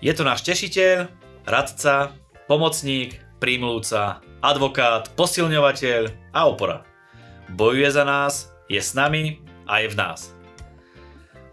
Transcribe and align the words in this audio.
Je 0.00 0.16
to 0.16 0.24
náš 0.24 0.40
tešiteľ, 0.48 1.12
radca, 1.44 2.16
pomocník, 2.48 3.20
prímlúca, 3.36 4.24
advokát, 4.40 5.12
posilňovateľ 5.12 6.32
a 6.32 6.40
opora. 6.48 6.88
Bojuje 7.52 7.92
za 7.92 8.08
nás, 8.08 8.48
je 8.64 8.80
s 8.80 8.96
nami 8.96 9.44
a 9.68 9.84
je 9.84 9.92
v 9.92 10.00
nás. 10.00 10.32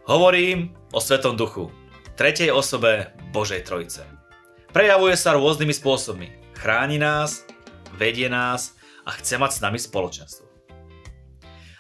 Hovorím 0.08 0.72
o 0.96 1.04
Svetom 1.04 1.36
Duchu, 1.36 1.68
tretej 2.16 2.56
osobe 2.56 3.12
Božej 3.36 3.68
Trojice. 3.68 4.08
Prejavuje 4.72 5.20
sa 5.20 5.36
rôznymi 5.36 5.76
spôsobmi. 5.76 6.56
Chráni 6.56 7.04
nás, 7.04 7.44
vedie 8.00 8.32
nás 8.32 8.80
a 9.04 9.12
chce 9.12 9.36
mať 9.36 9.60
s 9.60 9.64
nami 9.64 9.76
spoločenstvo. 9.76 10.48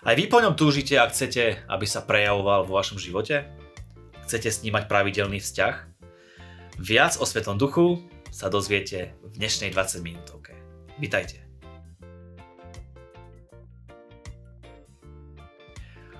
Aj 0.03 0.15
vy 0.19 0.27
po 0.27 0.43
ňom 0.43 0.59
túžite 0.59 0.99
a 0.99 1.07
chcete, 1.07 1.63
aby 1.71 1.87
sa 1.87 2.03
prejavoval 2.03 2.67
vo 2.67 2.75
vašom 2.75 2.99
živote? 2.99 3.47
Chcete 4.27 4.51
s 4.51 4.59
pravidelný 4.67 5.39
vzťah? 5.39 5.96
Viac 6.77 7.17
o 7.17 7.25
Svetom 7.25 7.57
Duchu 7.57 8.05
sa 8.29 8.53
dozviete 8.53 9.17
v 9.25 9.41
dnešnej 9.41 9.73
20 9.73 10.05
minútovke. 10.05 10.53
Vítajte. 11.01 11.41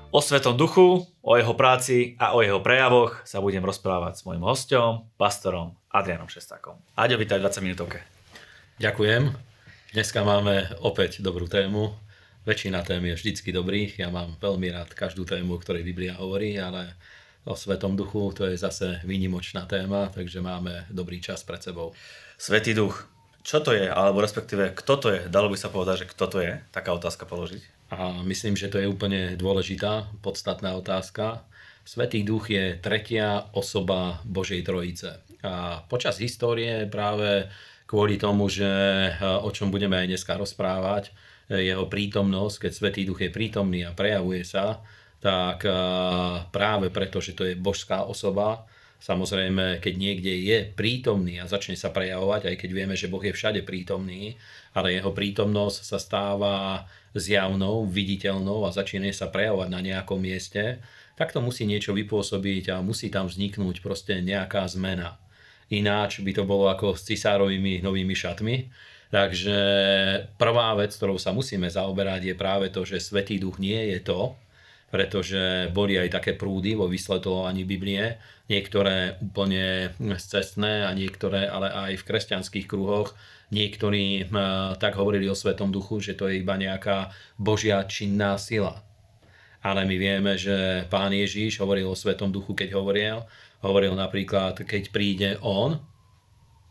O 0.10 0.18
Svetom 0.18 0.58
Duchu, 0.58 1.06
o 1.22 1.32
jeho 1.38 1.54
práci 1.54 2.18
a 2.18 2.34
o 2.34 2.42
jeho 2.42 2.58
prejavoch 2.60 3.22
sa 3.22 3.38
budem 3.38 3.62
rozprávať 3.62 4.18
s 4.18 4.26
mojim 4.26 4.42
hostom, 4.42 5.06
pastorom 5.16 5.78
Adrianom 5.94 6.26
Šestákom. 6.26 6.82
Aďo, 6.98 7.22
vítaj 7.22 7.38
20 7.38 7.62
minútovke. 7.62 8.02
Ďakujem. 8.82 9.38
Dneska 9.94 10.26
máme 10.26 10.74
opäť 10.82 11.22
dobrú 11.22 11.46
tému 11.46 11.94
väčšina 12.48 12.80
tém 12.88 13.04
je 13.12 13.20
vždycky 13.20 13.52
dobrých. 13.52 14.00
Ja 14.00 14.08
mám 14.08 14.40
veľmi 14.40 14.72
rád 14.72 14.96
každú 14.96 15.28
tému, 15.28 15.60
o 15.60 15.62
ktorej 15.62 15.84
Biblia 15.84 16.16
hovorí, 16.16 16.56
ale 16.56 16.96
o 17.48 17.56
Svetom 17.56 17.96
duchu 17.96 18.36
to 18.36 18.44
je 18.46 18.60
zase 18.60 19.00
výnimočná 19.08 19.64
téma, 19.64 20.12
takže 20.12 20.44
máme 20.44 20.84
dobrý 20.92 21.24
čas 21.24 21.48
pred 21.48 21.64
sebou. 21.64 21.96
Svetý 22.36 22.76
duch, 22.76 23.08
čo 23.42 23.64
to 23.64 23.72
je, 23.72 23.88
alebo 23.88 24.20
respektíve 24.20 24.76
kto 24.76 24.94
to 25.00 25.08
je? 25.16 25.22
Dalo 25.32 25.48
by 25.48 25.58
sa 25.58 25.72
povedať, 25.72 26.04
že 26.04 26.12
kto 26.12 26.26
to 26.28 26.38
je? 26.44 26.60
Taká 26.76 26.92
otázka 26.92 27.24
položiť. 27.24 27.64
A 27.96 28.20
myslím, 28.28 28.60
že 28.60 28.68
to 28.68 28.84
je 28.84 28.92
úplne 28.92 29.40
dôležitá, 29.40 30.12
podstatná 30.20 30.76
otázka. 30.76 31.48
Svetý 31.88 32.28
duch 32.28 32.52
je 32.52 32.76
tretia 32.76 33.48
osoba 33.56 34.20
Božej 34.28 34.68
Trojice. 34.68 35.24
A 35.40 35.88
počas 35.88 36.20
histórie 36.20 36.84
práve 36.92 37.48
kvôli 37.88 38.20
tomu, 38.20 38.52
že 38.52 38.68
o 39.24 39.48
čom 39.56 39.72
budeme 39.72 39.96
aj 39.96 40.12
dneska 40.12 40.36
rozprávať, 40.36 41.16
jeho 41.48 41.88
prítomnosť, 41.88 42.68
keď 42.68 42.72
Svetý 42.76 43.08
Duch 43.08 43.24
je 43.24 43.32
prítomný 43.32 43.88
a 43.88 43.96
prejavuje 43.96 44.44
sa, 44.44 44.84
tak 45.28 45.68
práve 46.56 46.88
preto, 46.88 47.20
že 47.20 47.36
to 47.36 47.44
je 47.44 47.60
božská 47.60 48.08
osoba, 48.08 48.64
Samozrejme, 48.98 49.78
keď 49.78 49.94
niekde 49.94 50.34
je 50.42 50.58
prítomný 50.74 51.38
a 51.38 51.46
začne 51.46 51.78
sa 51.78 51.94
prejavovať, 51.94 52.50
aj 52.50 52.56
keď 52.58 52.70
vieme, 52.74 52.96
že 52.98 53.06
Boh 53.06 53.22
je 53.22 53.30
všade 53.30 53.62
prítomný, 53.62 54.42
ale 54.74 54.98
jeho 54.98 55.14
prítomnosť 55.14 55.80
sa 55.86 56.02
stáva 56.02 56.56
zjavnou, 57.14 57.86
viditeľnou 57.86 58.66
a 58.66 58.74
začína 58.74 59.14
sa 59.14 59.30
prejavovať 59.30 59.70
na 59.70 59.86
nejakom 59.86 60.18
mieste, 60.18 60.82
tak 61.14 61.30
to 61.30 61.46
musí 61.46 61.70
niečo 61.70 61.94
vypôsobiť 61.94 62.74
a 62.74 62.82
musí 62.82 63.14
tam 63.14 63.30
vzniknúť 63.30 63.86
proste 63.86 64.18
nejaká 64.18 64.66
zmena. 64.66 65.22
Ináč 65.70 66.26
by 66.26 66.34
to 66.34 66.44
bolo 66.50 66.66
ako 66.66 66.98
s 66.98 67.06
cisárovými 67.06 67.86
novými 67.86 68.18
šatmi, 68.18 68.58
Takže 69.08 69.60
prvá 70.36 70.76
vec, 70.76 70.92
ktorou 70.92 71.16
sa 71.16 71.32
musíme 71.32 71.72
zaoberať, 71.72 72.28
je 72.28 72.36
práve 72.36 72.68
to, 72.68 72.84
že 72.84 73.00
Svetý 73.00 73.40
duch 73.40 73.56
nie 73.56 73.96
je 73.96 74.04
to, 74.04 74.36
pretože 74.88 75.68
boli 75.76 76.00
aj 76.00 76.16
také 76.16 76.32
prúdy 76.32 76.72
vo 76.72 76.88
vysvetľovaní 76.88 77.68
Biblie, 77.68 78.16
niektoré 78.48 79.20
úplne 79.20 79.92
cestné 80.16 80.88
a 80.88 80.96
niektoré 80.96 81.44
ale 81.52 81.68
aj 81.68 82.00
v 82.00 82.08
kresťanských 82.08 82.68
kruhoch. 82.72 83.12
Niektorí 83.52 84.28
tak 84.80 84.96
hovorili 84.96 85.28
o 85.28 85.36
Svetom 85.36 85.72
duchu, 85.72 86.00
že 86.00 86.16
to 86.16 86.32
je 86.32 86.40
iba 86.40 86.56
nejaká 86.56 87.12
božia 87.40 87.84
činná 87.84 88.40
sila. 88.40 88.84
Ale 89.60 89.84
my 89.84 89.96
vieme, 90.00 90.40
že 90.40 90.88
pán 90.88 91.12
Ježíš 91.12 91.60
hovoril 91.60 91.92
o 91.92 91.96
Svetom 91.96 92.32
duchu, 92.32 92.56
keď 92.56 92.76
hovoril. 92.80 93.28
Hovoril 93.60 93.92
napríklad, 93.96 94.64
keď 94.64 94.84
príde 94.92 95.30
on, 95.44 95.84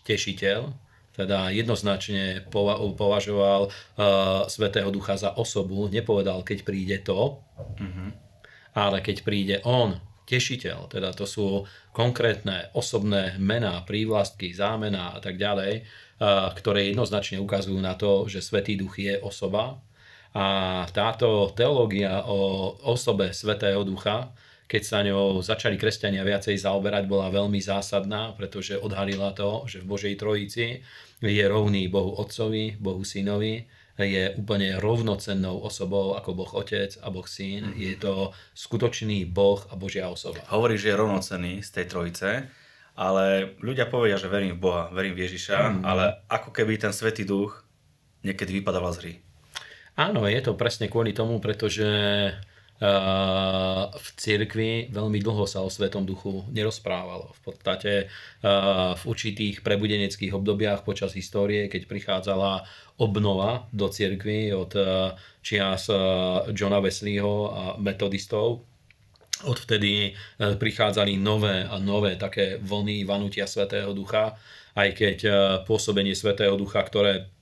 tešiteľ, 0.09 0.86
teda 1.17 1.49
jednoznačne 1.49 2.45
považoval 2.53 3.69
uh, 3.69 3.73
Svetého 4.47 4.93
Ducha 4.93 5.17
za 5.17 5.33
osobu, 5.33 5.89
nepovedal, 5.89 6.45
keď 6.45 6.59
príde 6.63 7.01
to, 7.01 7.41
mm-hmm. 7.81 8.09
ale 8.77 9.01
keď 9.01 9.17
príde 9.25 9.57
on, 9.65 9.97
tešiteľ, 10.29 10.93
teda 10.93 11.17
to 11.17 11.25
sú 11.25 11.65
konkrétne 11.97 12.69
osobné 12.77 13.41
mená, 13.41 13.81
prívlastky, 13.89 14.53
zámená 14.53 15.17
a 15.17 15.19
tak 15.25 15.41
ďalej, 15.41 15.83
uh, 15.83 16.53
ktoré 16.53 16.93
jednoznačne 16.93 17.41
ukazujú 17.41 17.81
na 17.81 17.97
to, 17.97 18.29
že 18.29 18.45
Svetý 18.45 18.77
Duch 18.77 19.01
je 19.01 19.17
osoba. 19.17 19.81
A 20.37 20.85
táto 20.93 21.49
teológia 21.57 22.29
o 22.29 22.69
osobe 22.85 23.33
Svetého 23.33 23.81
Ducha 23.89 24.37
keď 24.67 24.83
sa 24.83 24.99
ňou 25.07 25.43
začali 25.43 25.79
kresťania 25.79 26.27
viacej 26.27 26.59
zaoberať, 26.59 27.07
bola 27.07 27.31
veľmi 27.31 27.63
zásadná, 27.63 28.35
pretože 28.35 28.75
odhalila 28.75 29.31
to, 29.31 29.63
že 29.71 29.83
v 29.83 29.89
Božej 29.89 30.15
Trojici 30.19 30.83
je 31.23 31.45
rovný 31.47 31.87
Bohu 31.87 32.19
Otcovi, 32.19 32.75
Bohu 32.77 33.07
Synovi, 33.07 33.63
je 33.97 34.37
úplne 34.37 34.77
rovnocennou 34.77 35.57
osobou 35.65 36.21
ako 36.21 36.37
Boh 36.37 36.53
Otec 36.53 37.01
a 37.01 37.09
Boh 37.09 37.25
Syn. 37.25 37.73
Mm-hmm. 37.73 37.81
Je 37.81 37.95
to 37.97 38.37
skutočný 38.53 39.25
Boh 39.25 39.65
a 39.73 39.75
Božia 39.79 40.13
osoba. 40.13 40.45
Hovorí, 40.53 40.77
že 40.77 40.93
je 40.93 41.01
rovnocenný 41.01 41.65
z 41.65 41.71
tej 41.73 41.87
trojice, 41.89 42.29
ale 42.93 43.57
ľudia 43.65 43.89
povedia, 43.89 44.21
že 44.21 44.29
verím 44.29 44.61
v 44.61 44.69
Boha, 44.69 44.93
verím 44.93 45.17
v 45.17 45.25
Ježiša, 45.25 45.57
mm-hmm. 45.57 45.85
ale 45.89 46.21
ako 46.29 46.53
keby 46.53 46.77
ten 46.77 46.93
Svetý 46.93 47.25
Duch 47.25 47.65
niekedy 48.21 48.61
vypadal 48.61 48.93
z 48.93 48.99
hry. 49.01 49.13
Áno, 49.97 50.29
je 50.29 50.41
to 50.45 50.53
presne 50.61 50.93
kvôli 50.93 51.17
tomu, 51.17 51.41
pretože 51.41 51.89
v 52.77 54.09
cirkvi 54.21 54.93
veľmi 54.93 55.19
dlho 55.25 55.49
sa 55.49 55.65
o 55.65 55.73
Svetom 55.73 56.05
duchu 56.05 56.45
nerozprávalo. 56.53 57.33
V 57.41 57.41
podstate 57.49 58.13
v 58.93 59.03
určitých 59.09 59.65
prebudeneckých 59.65 60.37
obdobiach 60.37 60.85
počas 60.85 61.17
histórie, 61.17 61.73
keď 61.73 61.89
prichádzala 61.89 62.69
obnova 63.01 63.65
do 63.73 63.89
cirkvi 63.89 64.53
od 64.53 64.77
čias 65.41 65.89
Johna 66.53 66.81
Wesleyho 66.85 67.35
a 67.49 67.65
metodistov, 67.81 68.65
odvtedy 69.45 70.17
prichádzali 70.41 71.17
nové 71.21 71.65
a 71.65 71.77
nové 71.81 72.17
také 72.17 72.61
vlny 72.61 73.05
vanutia 73.05 73.45
Svetého 73.49 73.93
Ducha, 73.97 74.37
aj 74.77 74.89
keď 74.93 75.19
pôsobenie 75.65 76.13
Svetého 76.13 76.57
Ducha, 76.61 76.85
ktoré 76.85 77.33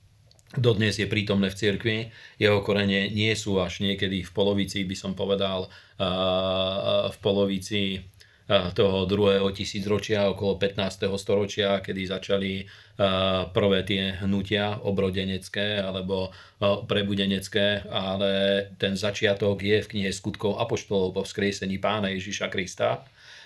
dodnes 0.57 0.95
je 0.97 1.07
prítomné 1.07 1.51
v 1.51 1.59
cirkvi. 1.59 1.97
Jeho 2.39 2.59
korene 2.65 3.07
nie 3.11 3.31
sú 3.35 3.59
až 3.61 3.83
niekedy 3.83 4.23
v 4.23 4.31
polovici, 4.31 4.83
by 4.83 4.95
som 4.97 5.13
povedal, 5.13 5.67
v 7.11 7.17
polovici 7.23 8.03
toho 8.77 9.09
druhého 9.09 9.49
tisícročia, 9.49 10.29
okolo 10.29 10.61
15. 10.61 11.09
storočia, 11.17 11.81
kedy 11.81 12.01
začali 12.05 12.61
prvé 13.49 13.79
tie 13.81 14.21
hnutia 14.21 14.85
obrodenecké 14.85 15.81
alebo 15.81 16.29
prebudenecké, 16.61 17.89
ale 17.89 18.31
ten 18.77 18.93
začiatok 18.93 19.65
je 19.65 19.81
v 19.81 19.89
knihe 19.89 20.13
skutkov 20.13 20.61
Apoštolov 20.61 21.17
po 21.17 21.21
vzkriesení 21.25 21.81
pána 21.81 22.13
Ježiša 22.13 22.53
Krista 22.53 23.01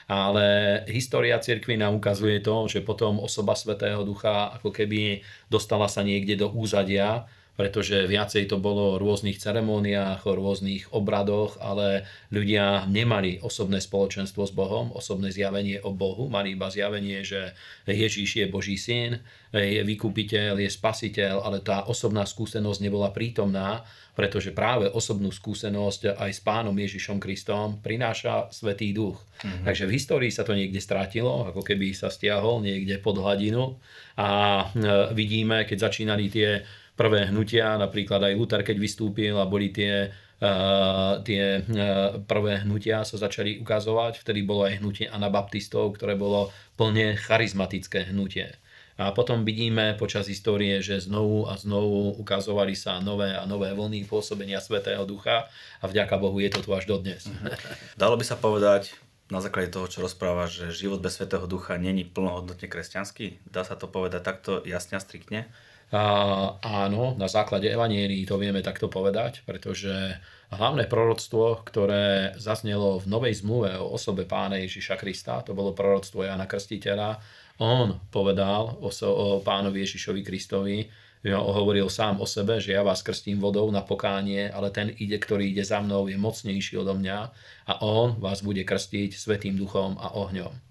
ale 0.10 0.82
história 0.90 1.38
cirkvi 1.38 1.78
nám 1.78 2.02
ukazuje 2.02 2.42
to, 2.42 2.66
že 2.66 2.82
potom 2.82 3.22
osoba 3.22 3.54
Svetého 3.54 4.02
Ducha 4.02 4.58
ako 4.58 4.74
keby 4.74 5.22
dostala 5.54 5.86
sa 5.86 6.02
niekde 6.02 6.34
do 6.34 6.50
úzadia, 6.50 7.30
pretože 7.60 8.08
viacej 8.08 8.48
to 8.48 8.56
bolo 8.56 8.96
o 8.96 9.00
rôznych 9.04 9.36
ceremóniách, 9.36 10.24
o 10.24 10.32
rôznych 10.32 10.96
obradoch, 10.96 11.60
ale 11.60 12.08
ľudia 12.32 12.88
nemali 12.88 13.44
osobné 13.44 13.84
spoločenstvo 13.84 14.48
s 14.48 14.56
Bohom, 14.56 14.96
osobné 14.96 15.28
zjavenie 15.28 15.84
o 15.84 15.92
Bohu, 15.92 16.32
mali 16.32 16.56
iba 16.56 16.72
zjavenie, 16.72 17.20
že 17.28 17.52
Ježíš 17.84 18.40
je 18.40 18.46
Boží 18.48 18.80
syn, 18.80 19.20
je 19.52 19.84
vykupiteľ, 19.84 20.56
je 20.56 20.72
spasiteľ, 20.72 21.44
ale 21.44 21.60
tá 21.60 21.84
osobná 21.84 22.24
skúsenosť 22.24 22.80
nebola 22.80 23.12
prítomná, 23.12 23.84
pretože 24.16 24.56
práve 24.56 24.88
osobnú 24.88 25.28
skúsenosť 25.28 26.16
aj 26.16 26.32
s 26.32 26.40
pánom 26.40 26.76
Ježišom 26.76 27.20
Kristom 27.20 27.84
prináša 27.84 28.48
Svetý 28.56 28.96
duch. 28.96 29.20
Mm-hmm. 29.44 29.68
Takže 29.68 29.84
v 29.84 29.96
histórii 29.96 30.32
sa 30.32 30.48
to 30.48 30.56
niekde 30.56 30.80
strátilo, 30.80 31.52
ako 31.52 31.60
keby 31.64 31.92
sa 31.92 32.08
stiahol 32.08 32.64
niekde 32.64 33.00
pod 33.04 33.20
hladinu 33.20 33.80
a 34.20 34.28
e, 34.76 35.16
vidíme, 35.16 35.64
keď 35.64 35.92
začínali 35.92 36.28
tie 36.28 36.64
prvé 37.00 37.32
hnutia, 37.32 37.80
napríklad 37.80 38.20
aj 38.28 38.36
Luther, 38.36 38.60
keď 38.60 38.76
vystúpil 38.76 39.40
a 39.40 39.48
boli 39.48 39.72
tie, 39.72 40.12
uh, 40.44 41.24
tie 41.24 41.64
uh, 41.64 42.20
prvé 42.28 42.68
hnutia 42.68 43.08
sa 43.08 43.16
začali 43.16 43.64
ukazovať, 43.64 44.20
vtedy 44.20 44.44
bolo 44.44 44.68
aj 44.68 44.84
hnutie 44.84 45.08
anabaptistov, 45.08 45.96
ktoré 45.96 46.20
bolo 46.20 46.52
plne 46.76 47.16
charizmatické 47.16 48.12
hnutie. 48.12 48.52
A 49.00 49.16
potom 49.16 49.48
vidíme 49.48 49.96
počas 49.96 50.28
histórie, 50.28 50.84
že 50.84 51.00
znovu 51.00 51.48
a 51.48 51.56
znovu 51.56 52.20
ukazovali 52.20 52.76
sa 52.76 53.00
nové 53.00 53.32
a 53.32 53.48
nové 53.48 53.72
vlny 53.72 54.04
pôsobenia 54.04 54.60
Svetého 54.60 55.08
Ducha 55.08 55.48
a 55.80 55.88
vďaka 55.88 56.20
Bohu 56.20 56.36
je 56.44 56.52
to 56.52 56.60
tu 56.60 56.76
až 56.76 56.84
dodnes. 56.84 57.24
Dalo 58.02 58.20
by 58.20 58.28
sa 58.28 58.36
povedať, 58.36 58.92
na 59.30 59.40
základe 59.40 59.72
toho, 59.72 59.86
čo 59.88 60.04
rozpráva, 60.04 60.52
že 60.52 60.74
život 60.76 61.00
bez 61.00 61.16
Svetého 61.16 61.46
Ducha 61.48 61.80
není 61.80 62.04
plnohodnotne 62.04 62.68
kresťanský? 62.68 63.46
Dá 63.48 63.64
sa 63.64 63.80
to 63.80 63.88
povedať 63.88 64.26
takto 64.26 64.66
jasne 64.68 64.98
a 64.98 65.02
striktne? 65.02 65.48
Áno, 65.90 67.18
na 67.18 67.26
základe 67.26 67.66
Evanielii 67.66 68.22
to 68.30 68.38
vieme 68.38 68.62
takto 68.62 68.94
povedať, 68.94 69.42
pretože 69.42 70.22
hlavné 70.54 70.86
proroctvo, 70.86 71.66
ktoré 71.66 72.38
zaznelo 72.38 73.02
v 73.02 73.10
Novej 73.10 73.42
zmluve 73.42 73.74
o 73.82 73.98
osobe 73.98 74.30
pána 74.30 74.62
Ježiša 74.62 75.02
Krista, 75.02 75.42
to 75.42 75.58
bolo 75.58 75.74
proroctvo 75.74 76.30
Jana 76.30 76.46
Krstiteľa, 76.46 77.18
on 77.58 77.98
povedal 78.14 78.78
o, 78.78 78.94
o 78.94 79.26
pánovi 79.42 79.82
Ježišovi 79.82 80.22
Kristovi, 80.22 80.86
hovoril 81.26 81.90
sám 81.92 82.22
o 82.22 82.28
sebe, 82.30 82.62
že 82.62 82.78
ja 82.78 82.86
vás 82.86 83.04
krstím 83.04 83.42
vodou 83.44 83.68
na 83.74 83.84
pokánie, 83.84 84.48
ale 84.48 84.72
ten 84.72 84.94
ide, 84.94 85.20
ktorý 85.20 85.52
ide 85.52 85.68
za 85.68 85.84
mnou, 85.84 86.08
je 86.08 86.16
mocnejší 86.16 86.80
odo 86.80 86.96
mňa 86.96 87.20
a 87.66 87.74
on 87.84 88.16
vás 88.22 88.40
bude 88.40 88.64
krstiť 88.64 89.18
svetým 89.18 89.60
duchom 89.60 90.00
a 90.00 90.16
ohňom. 90.16 90.69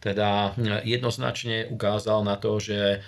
Teda 0.00 0.56
jednoznačne 0.80 1.68
ukázal 1.68 2.24
na 2.24 2.40
to, 2.40 2.56
že 2.56 2.78
e, 2.80 2.98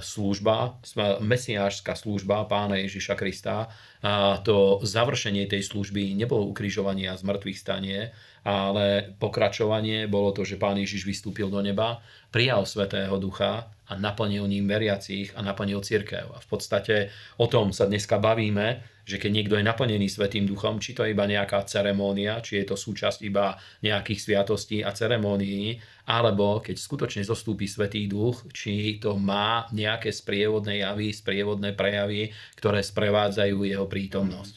služba, 0.00 0.80
mesiášská 1.20 1.92
služba 1.92 2.48
pána 2.48 2.80
Ježiša 2.80 3.12
Krista, 3.12 3.68
a 4.00 4.40
to 4.40 4.80
završenie 4.80 5.44
tej 5.44 5.60
služby 5.60 6.16
nebolo 6.16 6.48
ukrižovanie 6.48 7.12
a 7.12 7.20
zmrtvých 7.20 7.60
stanie, 7.60 8.16
ale 8.40 9.12
pokračovanie 9.20 10.08
bolo 10.08 10.32
to, 10.32 10.48
že 10.48 10.56
pán 10.56 10.80
Ježiš 10.80 11.04
vystúpil 11.04 11.52
do 11.52 11.60
neba, 11.60 12.00
prijal 12.32 12.64
Svetého 12.64 13.20
Ducha 13.20 13.68
a 13.84 13.92
naplnil 14.00 14.48
ním 14.48 14.64
veriacich 14.64 15.36
a 15.36 15.44
naplnil 15.44 15.84
církev. 15.84 16.32
A 16.32 16.40
v 16.40 16.46
podstate 16.48 17.12
o 17.36 17.44
tom 17.52 17.76
sa 17.76 17.84
dneska 17.84 18.16
bavíme, 18.16 18.80
že 19.10 19.18
keď 19.18 19.30
niekto 19.34 19.54
je 19.58 19.66
naplnený 19.66 20.06
Svetým 20.06 20.46
Duchom, 20.46 20.78
či 20.78 20.94
to 20.94 21.02
je 21.02 21.10
iba 21.10 21.26
nejaká 21.26 21.66
ceremónia, 21.66 22.38
či 22.38 22.62
je 22.62 22.70
to 22.70 22.76
súčasť 22.78 23.26
iba 23.26 23.58
nejakých 23.82 24.22
sviatostí 24.22 24.86
a 24.86 24.94
ceremónií, 24.94 25.82
alebo 26.06 26.62
keď 26.62 26.78
skutočne 26.78 27.26
zostúpi 27.26 27.66
Svetý 27.66 28.06
Duch, 28.06 28.46
či 28.54 29.02
to 29.02 29.18
má 29.18 29.66
nejaké 29.74 30.14
sprievodné 30.14 30.86
javy, 30.86 31.10
sprievodné 31.10 31.74
prejavy, 31.74 32.30
ktoré 32.54 32.86
sprevádzajú 32.86 33.66
jeho 33.66 33.90
prítomnosť. 33.90 34.54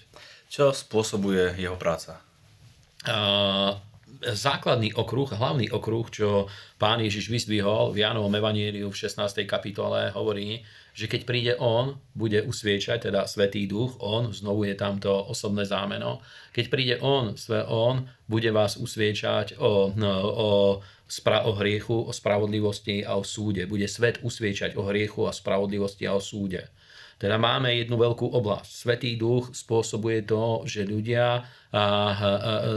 Čo 0.54 0.70
spôsobuje 0.70 1.58
jeho 1.58 1.76
práca? 1.82 2.22
Uh, 3.04 3.76
základný 4.34 4.94
okruh, 4.98 5.30
hlavný 5.30 5.70
okruh, 5.70 6.10
čo 6.12 6.52
pán 6.82 7.00
Ježiš 7.00 7.30
vyzdvihol 7.30 7.94
v 7.94 8.04
Jánovom 8.04 8.34
Evanieliu 8.34 8.90
v 8.90 9.00
16. 9.00 9.46
kapitole, 9.48 10.12
hovorí, 10.12 10.66
že 10.94 11.10
keď 11.10 11.22
príde 11.26 11.54
On, 11.58 11.98
bude 12.14 12.46
usviečať, 12.46 13.10
teda 13.10 13.26
Svetý 13.26 13.66
Duch, 13.66 13.98
On, 13.98 14.30
znovu 14.30 14.70
je 14.70 14.78
tam 14.78 15.02
to 15.02 15.10
osobné 15.10 15.66
zámeno, 15.66 16.22
keď 16.54 16.66
príde 16.70 16.96
On, 17.02 17.34
sve 17.34 17.66
On, 17.66 18.06
bude 18.30 18.54
vás 18.54 18.78
usviečať 18.78 19.58
o, 19.58 19.90
no, 19.98 20.14
o, 20.22 20.50
spra- 21.10 21.46
o 21.50 21.58
hriechu, 21.58 21.98
o 22.06 22.12
spravodlivosti 22.14 23.02
a 23.02 23.18
o 23.18 23.26
súde. 23.26 23.66
Bude 23.66 23.90
svet 23.90 24.22
usviečať 24.22 24.78
o 24.78 24.86
hriechu 24.90 25.26
a 25.26 25.34
spravodlivosti 25.34 26.06
a 26.06 26.14
o 26.14 26.22
súde. 26.22 26.70
Teda 27.18 27.40
máme 27.40 27.72
jednu 27.72 27.96
veľkú 27.96 28.36
oblasť. 28.36 28.68
Svetý 28.68 29.16
duch 29.16 29.56
spôsobuje 29.56 30.28
to, 30.28 30.68
že 30.68 30.84
ľudia, 30.84 31.46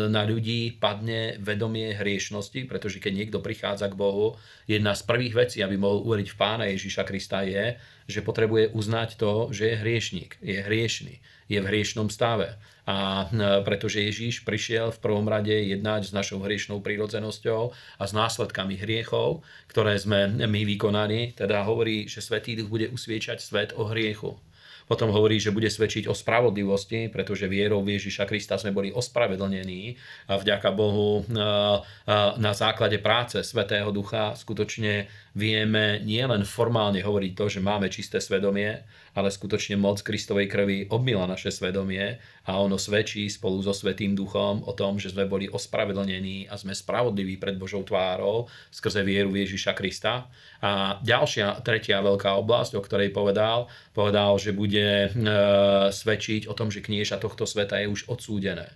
na 0.08 0.22
ľudí 0.24 0.78
padne 0.78 1.36
vedomie 1.42 1.92
hriešnosti, 1.92 2.64
pretože 2.70 3.02
keď 3.02 3.12
niekto 3.12 3.38
prichádza 3.42 3.90
k 3.90 3.98
Bohu, 3.98 4.38
jedna 4.70 4.94
z 4.94 5.02
prvých 5.02 5.34
vecí, 5.34 5.58
aby 5.60 5.76
mohol 5.76 6.06
uveriť 6.06 6.28
v 6.32 6.38
Pána 6.38 6.64
Ježiša 6.70 7.02
Krista 7.04 7.42
je, 7.42 7.76
že 8.06 8.22
potrebuje 8.22 8.70
uznať 8.72 9.18
to, 9.18 9.50
že 9.50 9.74
je 9.74 9.80
hriešník, 9.82 10.38
je 10.38 10.62
hriešný, 10.62 11.18
je 11.46 11.58
v 11.62 11.68
hriešnom 11.68 12.10
stave. 12.10 12.58
A 12.86 13.26
pretože 13.66 13.98
Ježíš 13.98 14.46
prišiel 14.46 14.94
v 14.94 15.02
prvom 15.02 15.26
rade 15.26 15.50
jednať 15.50 16.10
s 16.10 16.14
našou 16.14 16.38
hriešnou 16.38 16.78
prírodzenosťou 16.78 17.74
a 17.98 18.04
s 18.06 18.12
následkami 18.14 18.78
hriechov, 18.78 19.42
ktoré 19.66 19.98
sme 19.98 20.30
my 20.30 20.62
vykonali, 20.62 21.34
teda 21.34 21.66
hovorí, 21.66 22.06
že 22.06 22.22
Svetý 22.22 22.54
Duch 22.54 22.70
bude 22.70 22.86
usviečať 22.86 23.42
svet 23.42 23.70
o 23.74 23.90
hriechu. 23.90 24.38
Potom 24.86 25.10
hovorí, 25.10 25.42
že 25.42 25.50
bude 25.50 25.66
svedčiť 25.66 26.06
o 26.06 26.14
spravodlivosti, 26.14 27.10
pretože 27.10 27.50
vierou 27.50 27.82
v 27.82 27.98
Ježiša 27.98 28.22
Krista 28.22 28.54
sme 28.54 28.70
boli 28.70 28.94
ospravedlnení 28.94 29.98
a 30.30 30.38
vďaka 30.38 30.70
Bohu 30.70 31.26
na 32.38 32.52
základe 32.54 33.02
práce 33.02 33.42
Svetého 33.42 33.90
Ducha 33.90 34.38
skutočne 34.38 35.10
vieme 35.36 36.00
nielen 36.00 36.48
formálne 36.48 37.04
hovoriť 37.04 37.32
to, 37.36 37.44
že 37.52 37.60
máme 37.60 37.92
čisté 37.92 38.24
svedomie, 38.24 38.80
ale 39.12 39.28
skutočne 39.28 39.76
moc 39.76 40.00
Kristovej 40.00 40.48
krvi 40.48 40.88
obmila 40.88 41.28
naše 41.28 41.52
svedomie 41.52 42.16
a 42.48 42.56
ono 42.56 42.80
svedčí 42.80 43.28
spolu 43.28 43.60
so 43.60 43.76
Svetým 43.76 44.16
Duchom 44.16 44.64
o 44.64 44.72
tom, 44.72 44.96
že 44.96 45.12
sme 45.12 45.28
boli 45.28 45.44
ospravedlnení 45.52 46.48
a 46.48 46.56
sme 46.56 46.72
spravodliví 46.72 47.36
pred 47.36 47.60
Božou 47.60 47.84
tvárou 47.84 48.48
skrze 48.72 49.04
vieru 49.04 49.36
Ježiša 49.36 49.76
Krista. 49.76 50.32
A 50.64 51.00
ďalšia, 51.04 51.60
tretia 51.60 52.00
veľká 52.00 52.32
oblasť, 52.40 52.80
o 52.80 52.84
ktorej 52.84 53.12
povedal, 53.12 53.68
povedal, 53.92 54.40
že 54.40 54.56
bude 54.56 55.08
e, 55.08 55.08
svedčiť 55.92 56.48
o 56.48 56.56
tom, 56.56 56.72
že 56.72 56.80
knieža 56.80 57.20
tohto 57.20 57.44
sveta 57.44 57.76
je 57.84 57.92
už 57.92 58.08
odsúdené. 58.08 58.72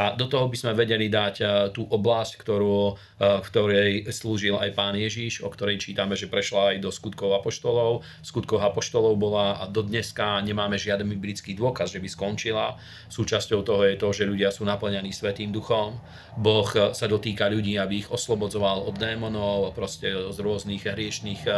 A 0.00 0.16
do 0.16 0.28
toho 0.28 0.48
by 0.48 0.56
sme 0.56 0.72
vedeli 0.72 1.12
dať 1.12 1.34
e, 1.40 1.44
tú 1.74 1.84
oblasť, 1.84 2.40
ktorú, 2.40 2.80
e, 2.90 2.94
v 3.40 3.46
ktorej 3.48 3.90
slúžil 4.08 4.56
aj 4.56 4.72
pán 4.72 4.96
Ježiš, 4.96 5.44
o 5.44 5.48
ktorej 5.52 5.82
čítame, 5.82 6.16
že 6.16 6.30
prešla 6.30 6.74
aj 6.74 6.76
do 6.80 6.90
skutkov 6.90 7.36
apoštolov. 7.36 8.06
Skutkov 8.24 8.64
apoštolov 8.64 9.14
bola 9.20 9.60
a 9.60 9.68
do 9.68 9.84
dneska 9.84 10.40
nemáme 10.40 10.80
žiaden 10.80 11.08
biblický 11.08 11.52
dôkaz, 11.52 11.92
že 11.92 12.00
by 12.00 12.08
skončila. 12.08 12.80
Súčasťou 13.12 13.60
toho 13.62 13.82
je 13.84 13.96
to, 14.00 14.08
že 14.12 14.28
ľudia 14.28 14.48
sú 14.48 14.64
naplňaní 14.64 15.12
Svetým 15.12 15.52
duchom. 15.52 16.00
Boh 16.40 16.68
sa 16.72 17.06
dotýka 17.06 17.52
ľudí, 17.52 17.76
aby 17.76 18.06
ich 18.06 18.08
oslobodzoval 18.08 18.88
od 18.88 18.96
démonov, 18.96 19.76
proste 19.76 20.08
z 20.32 20.38
rôznych 20.40 20.88
hriešných 20.88 21.42
e, 21.44 21.52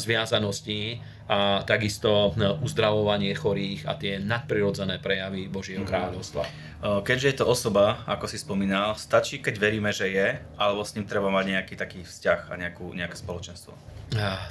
zviazaností 0.00 1.00
a 1.30 1.62
takisto 1.62 2.34
uzdravovanie 2.58 3.30
chorých 3.38 3.86
a 3.86 3.94
tie 3.94 4.18
nadprirodzené 4.18 4.98
prejavy 4.98 5.46
Božieho 5.46 5.86
mhm. 5.86 5.90
kráľovstva. 5.90 6.42
Keďže 6.80 7.26
je 7.28 7.36
to 7.38 7.46
osoba, 7.46 8.02
ako 8.08 8.26
si 8.26 8.40
spomínal, 8.40 8.96
stačí, 8.98 9.38
keď 9.38 9.54
veríme, 9.60 9.92
že 9.94 10.10
je, 10.10 10.42
alebo 10.58 10.82
s 10.82 10.96
ním 10.98 11.06
treba 11.06 11.28
mať 11.28 11.54
nejaký 11.54 11.74
taký 11.78 12.00
vzťah 12.02 12.50
a 12.50 12.54
nejakú, 12.56 12.90
nejaké 12.96 13.14
spoločenstvo? 13.14 13.76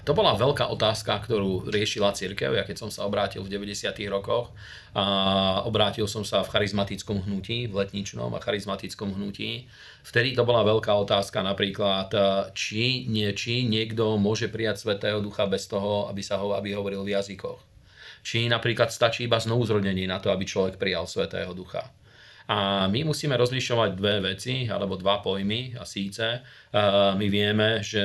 To 0.07 0.15
bola 0.15 0.39
veľká 0.39 0.71
otázka, 0.71 1.19
ktorú 1.19 1.67
riešila 1.67 2.15
církev. 2.15 2.55
Ja 2.55 2.63
keď 2.63 2.87
som 2.87 2.89
sa 2.89 3.03
obrátil 3.03 3.43
v 3.43 3.51
90. 3.51 3.91
rokoch, 4.07 4.55
a 4.95 5.03
obrátil 5.67 6.07
som 6.07 6.23
sa 6.23 6.47
v 6.47 6.51
charizmatickom 6.55 7.27
hnutí, 7.27 7.67
v 7.67 7.83
letničnom 7.83 8.31
a 8.31 8.39
charizmatickom 8.39 9.19
hnutí. 9.19 9.67
Vtedy 10.07 10.31
to 10.31 10.47
bola 10.47 10.63
veľká 10.63 10.95
otázka 10.95 11.43
napríklad, 11.43 12.07
či, 12.55 13.03
nie, 13.11 13.27
či 13.35 13.67
niekto 13.67 14.15
môže 14.15 14.47
prijať 14.47 14.87
Svetého 14.87 15.19
Ducha 15.19 15.43
bez 15.43 15.67
toho, 15.67 16.07
aby, 16.07 16.23
sa 16.23 16.39
ho, 16.39 16.55
aby 16.55 16.71
hovoril 16.71 17.03
v 17.03 17.19
jazykoch. 17.19 17.59
Či 18.23 18.47
napríklad 18.47 18.95
stačí 18.95 19.27
iba 19.27 19.43
znovuzrodnenie 19.43 20.07
na 20.07 20.23
to, 20.23 20.31
aby 20.31 20.47
človek 20.47 20.79
prijal 20.79 21.03
Svetého 21.03 21.51
Ducha. 21.51 21.83
A 22.49 22.89
my 22.89 23.05
musíme 23.05 23.37
rozlišovať 23.37 23.93
dve 23.93 24.33
veci, 24.33 24.65
alebo 24.65 24.97
dva 24.97 25.21
pojmy. 25.21 25.77
A 25.77 25.85
síce 25.85 26.41
uh, 26.41 27.13
my 27.13 27.27
vieme, 27.29 27.85
že 27.85 28.01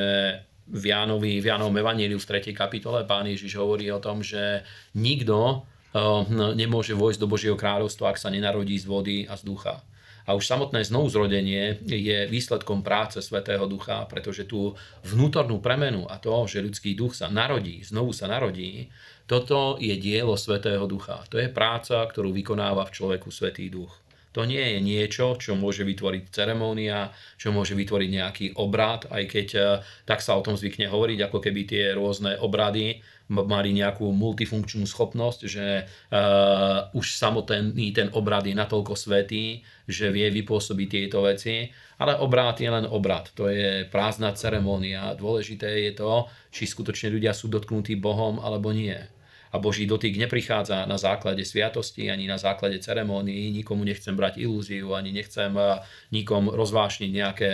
v, 0.68 0.84
Jánovi, 0.90 1.40
v 1.40 1.46
Jánovom 1.52 1.76
Evaníliu 1.76 2.16
v 2.16 2.28
3. 2.40 2.56
kapitole 2.56 3.04
pán 3.04 3.28
Ježiš 3.28 3.60
hovorí 3.60 3.92
o 3.92 4.00
tom, 4.00 4.24
že 4.24 4.64
nikto 4.96 5.60
uh, 5.60 6.24
nemôže 6.56 6.96
vojsť 6.96 7.20
do 7.20 7.30
Božieho 7.30 7.56
kráľovstva, 7.58 8.14
ak 8.14 8.20
sa 8.20 8.32
nenarodí 8.32 8.80
z 8.80 8.86
vody 8.88 9.16
a 9.28 9.36
z 9.36 9.44
ducha. 9.44 9.84
A 10.24 10.32
už 10.32 10.48
samotné 10.48 10.88
znovuzrodenie 10.88 11.84
je 11.84 12.24
výsledkom 12.32 12.80
práce 12.80 13.20
Svetého 13.20 13.68
Ducha, 13.68 14.08
pretože 14.08 14.48
tú 14.48 14.72
vnútornú 15.04 15.60
premenu 15.60 16.08
a 16.08 16.16
to, 16.16 16.48
že 16.48 16.64
ľudský 16.64 16.96
duch 16.96 17.12
sa 17.12 17.28
narodí, 17.28 17.84
znovu 17.84 18.16
sa 18.16 18.24
narodí, 18.24 18.88
toto 19.28 19.76
je 19.76 19.92
dielo 20.00 20.32
Svetého 20.40 20.88
Ducha. 20.88 21.28
To 21.28 21.36
je 21.36 21.52
práca, 21.52 22.00
ktorú 22.08 22.32
vykonáva 22.32 22.88
v 22.88 22.94
človeku 22.96 23.28
Svetý 23.28 23.68
Duch. 23.68 24.03
To 24.34 24.42
nie 24.42 24.58
je 24.58 24.78
niečo, 24.82 25.38
čo 25.38 25.54
môže 25.54 25.86
vytvoriť 25.86 26.34
ceremónia, 26.34 27.14
čo 27.38 27.54
môže 27.54 27.78
vytvoriť 27.78 28.10
nejaký 28.10 28.46
obrad, 28.58 29.06
aj 29.06 29.24
keď 29.30 29.48
e, 29.54 29.60
tak 30.02 30.18
sa 30.18 30.34
o 30.34 30.42
tom 30.42 30.58
zvykne 30.58 30.90
hovoriť, 30.90 31.18
ako 31.30 31.38
keby 31.38 31.60
tie 31.62 31.94
rôzne 31.94 32.34
obrady 32.42 32.98
mali 33.30 33.72
nejakú 33.72 34.12
multifunkčnú 34.12 34.84
schopnosť, 34.84 35.40
že 35.48 35.88
uh, 36.12 36.92
už 36.92 37.16
samotný 37.16 37.88
ten 37.96 38.12
obrad 38.12 38.44
je 38.44 38.52
natoľko 38.52 38.92
svetý, 38.92 39.64
že 39.88 40.12
vie 40.12 40.28
vypôsobiť 40.28 40.88
tieto 40.92 41.24
veci, 41.24 41.72
ale 42.04 42.20
obrad 42.20 42.60
je 42.60 42.68
len 42.68 42.84
obrad, 42.84 43.32
to 43.32 43.48
je 43.48 43.88
prázdna 43.88 44.36
ceremónia. 44.36 45.16
Dôležité 45.16 45.88
je 45.88 45.92
to, 45.96 46.28
či 46.52 46.68
skutočne 46.68 47.16
ľudia 47.16 47.32
sú 47.32 47.48
dotknutí 47.48 47.96
Bohom 47.96 48.44
alebo 48.44 48.76
nie 48.76 49.00
a 49.54 49.56
Boží 49.62 49.86
dotyk 49.86 50.18
neprichádza 50.18 50.82
na 50.82 50.98
základe 50.98 51.46
sviatosti 51.46 52.10
ani 52.10 52.26
na 52.26 52.34
základe 52.42 52.82
ceremónií. 52.82 53.54
Nikomu 53.54 53.86
nechcem 53.86 54.18
brať 54.18 54.42
ilúziu, 54.42 54.98
ani 54.98 55.14
nechcem 55.14 55.54
nikom 56.10 56.50
rozvášniť 56.50 57.10
nejaké, 57.14 57.50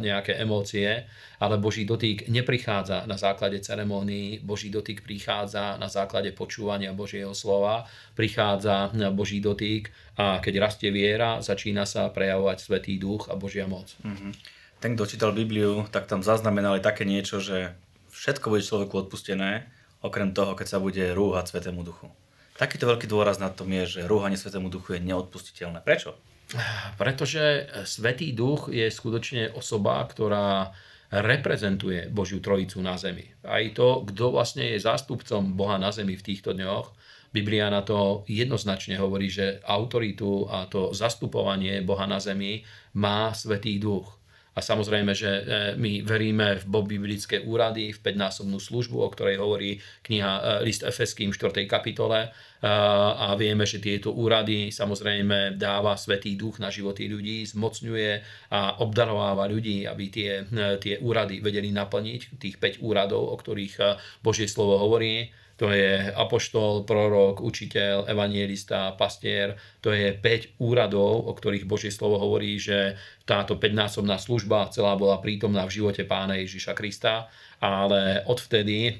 nejaké 0.00 0.40
emócie, 0.40 1.04
ale 1.36 1.60
Boží 1.60 1.84
dotyk 1.84 2.32
neprichádza 2.32 3.04
na 3.04 3.20
základe 3.20 3.60
ceremónií, 3.60 4.40
Boží 4.40 4.72
dotyk 4.72 5.04
prichádza 5.04 5.76
na 5.76 5.92
základe 5.92 6.32
počúvania 6.32 6.96
Božieho 6.96 7.36
slova, 7.36 7.84
prichádza 8.16 8.88
Boží 9.12 9.44
dotyk 9.44 9.92
a 10.16 10.40
keď 10.40 10.64
rastie 10.64 10.88
viera, 10.88 11.44
začína 11.44 11.84
sa 11.84 12.08
prejavovať 12.08 12.64
Svetý 12.64 12.96
duch 12.96 13.28
a 13.28 13.36
Božia 13.36 13.68
moc. 13.68 13.92
Mm-hmm. 14.00 14.32
Ten, 14.80 14.96
kto 14.96 15.04
čítal 15.04 15.36
Bibliu, 15.36 15.84
tak 15.92 16.08
tam 16.08 16.24
zaznamenali 16.24 16.80
také 16.80 17.04
niečo, 17.04 17.44
že 17.44 17.76
všetko 18.16 18.48
bude 18.48 18.64
človeku 18.64 19.04
odpustené, 19.04 19.68
okrem 20.02 20.32
toho, 20.32 20.52
keď 20.58 20.66
sa 20.66 20.78
bude 20.82 21.12
rúhať 21.12 21.52
Svetému 21.52 21.84
Duchu. 21.86 22.08
Takýto 22.56 22.88
veľký 22.88 23.04
dôraz 23.04 23.36
na 23.36 23.52
tom 23.52 23.68
je, 23.68 24.00
že 24.00 24.08
rúhanie 24.08 24.40
Svetému 24.40 24.72
Duchu 24.72 24.96
je 24.96 25.04
neodpustiteľné. 25.04 25.84
Prečo? 25.84 26.16
Pretože 26.96 27.68
Svetý 27.84 28.32
Duch 28.32 28.72
je 28.72 28.88
skutočne 28.88 29.52
osoba, 29.52 30.00
ktorá 30.08 30.72
reprezentuje 31.10 32.08
Božiu 32.10 32.42
Trojicu 32.42 32.82
na 32.82 32.98
zemi. 32.98 33.28
Aj 33.46 33.62
to, 33.76 34.02
kto 34.08 34.34
vlastne 34.34 34.74
je 34.74 34.82
zástupcom 34.82 35.54
Boha 35.54 35.78
na 35.78 35.94
zemi 35.94 36.18
v 36.18 36.26
týchto 36.26 36.56
dňoch, 36.56 36.96
Biblia 37.30 37.68
na 37.68 37.84
to 37.84 38.24
jednoznačne 38.24 38.96
hovorí, 38.96 39.28
že 39.28 39.60
autoritu 39.68 40.48
a 40.48 40.64
to 40.64 40.96
zastupovanie 40.96 41.84
Boha 41.84 42.08
na 42.08 42.16
zemi 42.16 42.64
má 42.96 43.36
Svetý 43.36 43.76
Duch. 43.76 44.15
A 44.56 44.64
samozrejme, 44.64 45.12
že 45.12 45.28
e, 45.28 45.42
my 45.76 46.00
veríme 46.00 46.56
v 46.56 46.64
biblické 46.88 47.44
úrady, 47.44 47.92
v 47.92 48.00
5-násobnú 48.00 48.56
službu, 48.56 49.04
o 49.04 49.08
ktorej 49.12 49.36
hovorí 49.36 49.76
kniha 50.00 50.32
e, 50.32 50.40
List 50.64 50.80
Efeským 50.80 51.28
v 51.28 51.36
4. 51.36 51.68
kapitole. 51.68 52.24
E, 52.24 52.28
a 53.20 53.36
vieme, 53.36 53.68
že 53.68 53.84
tieto 53.84 54.16
úrady 54.16 54.72
samozrejme 54.72 55.60
dáva 55.60 55.92
Svetý 56.00 56.40
duch 56.40 56.56
na 56.56 56.72
životy 56.72 57.04
ľudí, 57.04 57.44
zmocňuje 57.52 58.10
a 58.48 58.80
obdarováva 58.80 59.44
ľudí, 59.44 59.84
aby 59.84 60.04
tie, 60.08 60.48
tie 60.80 61.04
úrady 61.04 61.44
vedeli 61.44 61.68
naplniť, 61.68 62.40
tých 62.40 62.56
5 62.56 62.80
úradov, 62.80 63.28
o 63.28 63.36
ktorých 63.36 64.00
Božie 64.24 64.48
slovo 64.48 64.80
hovorí 64.80 65.28
to 65.56 65.72
je 65.72 66.12
apoštol, 66.12 66.84
prorok, 66.84 67.40
učiteľ, 67.40 68.04
evangelista, 68.12 68.92
pastier. 68.92 69.56
To 69.80 69.88
je 69.88 70.12
5 70.12 70.60
úradov, 70.60 71.24
o 71.24 71.32
ktorých 71.32 71.64
Božie 71.64 71.88
slovo 71.88 72.20
hovorí, 72.20 72.60
že 72.60 73.00
táto 73.24 73.56
5-násobná 73.56 74.20
služba 74.20 74.68
celá 74.68 74.92
bola 75.00 75.16
prítomná 75.16 75.64
v 75.64 75.80
živote 75.80 76.04
pána 76.04 76.36
Ježiša 76.36 76.76
Krista, 76.76 77.32
ale 77.56 78.20
odvtedy 78.28 78.78
e, 78.84 78.92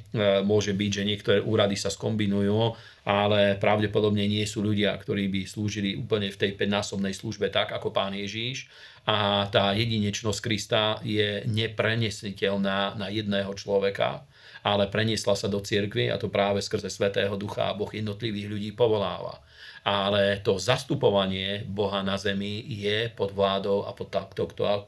môže 0.48 0.72
byť, 0.72 0.90
že 0.90 1.04
niektoré 1.04 1.38
úrady 1.44 1.76
sa 1.76 1.92
skombinujú, 1.92 2.72
ale 3.04 3.60
pravdepodobne 3.60 4.25
nie 4.25 4.48
sú 4.48 4.64
ľudia, 4.64 4.96
ktorí 4.96 5.28
by 5.28 5.44
slúžili 5.44 5.92
úplne 5.92 6.32
v 6.32 6.40
tej 6.40 6.56
5-násobnej 6.56 7.12
službe 7.12 7.52
tak, 7.52 7.76
ako 7.76 7.92
pán 7.92 8.16
Ježiš. 8.16 8.72
A 9.04 9.44
tá 9.52 9.76
jedinečnosť 9.76 10.40
Krista 10.40 10.98
je 11.04 11.44
neprenesiteľná 11.46 12.96
na 12.96 13.12
jedného 13.12 13.52
človeka 13.54 14.25
ale 14.66 14.90
preniesla 14.90 15.38
sa 15.38 15.46
do 15.46 15.62
cirkvy 15.62 16.11
a 16.11 16.18
to 16.18 16.26
práve 16.26 16.58
skrze 16.58 16.90
Svetého 16.90 17.38
Ducha 17.38 17.70
a 17.70 17.76
Boh 17.78 17.87
jednotlivých 17.87 18.50
ľudí 18.50 18.70
povoláva. 18.75 19.38
Ale 19.87 20.42
to 20.42 20.58
zastupovanie 20.58 21.62
Boha 21.62 22.02
na 22.02 22.18
zemi 22.18 22.66
je 22.66 23.06
pod 23.14 23.30
vládou 23.30 23.87
a 23.87 23.94
pod 23.94 24.11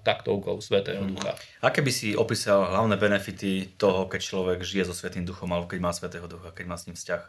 taktovkou 0.02 0.58
Svetého 0.58 1.06
mhm. 1.06 1.10
Ducha. 1.14 1.38
Aké 1.62 1.78
by 1.78 1.92
si 1.94 2.18
opísal 2.18 2.66
hlavné 2.66 2.98
benefity 2.98 3.78
toho, 3.78 4.10
keď 4.10 4.20
človek 4.26 4.58
žije 4.66 4.90
so 4.90 4.94
Svetým 4.98 5.22
Duchom 5.22 5.46
alebo 5.54 5.70
keď 5.70 5.78
má 5.78 5.94
Svetého 5.94 6.26
Ducha, 6.26 6.50
keď 6.50 6.66
má 6.66 6.74
s 6.74 6.90
ním 6.90 6.98
vzťah? 6.98 7.22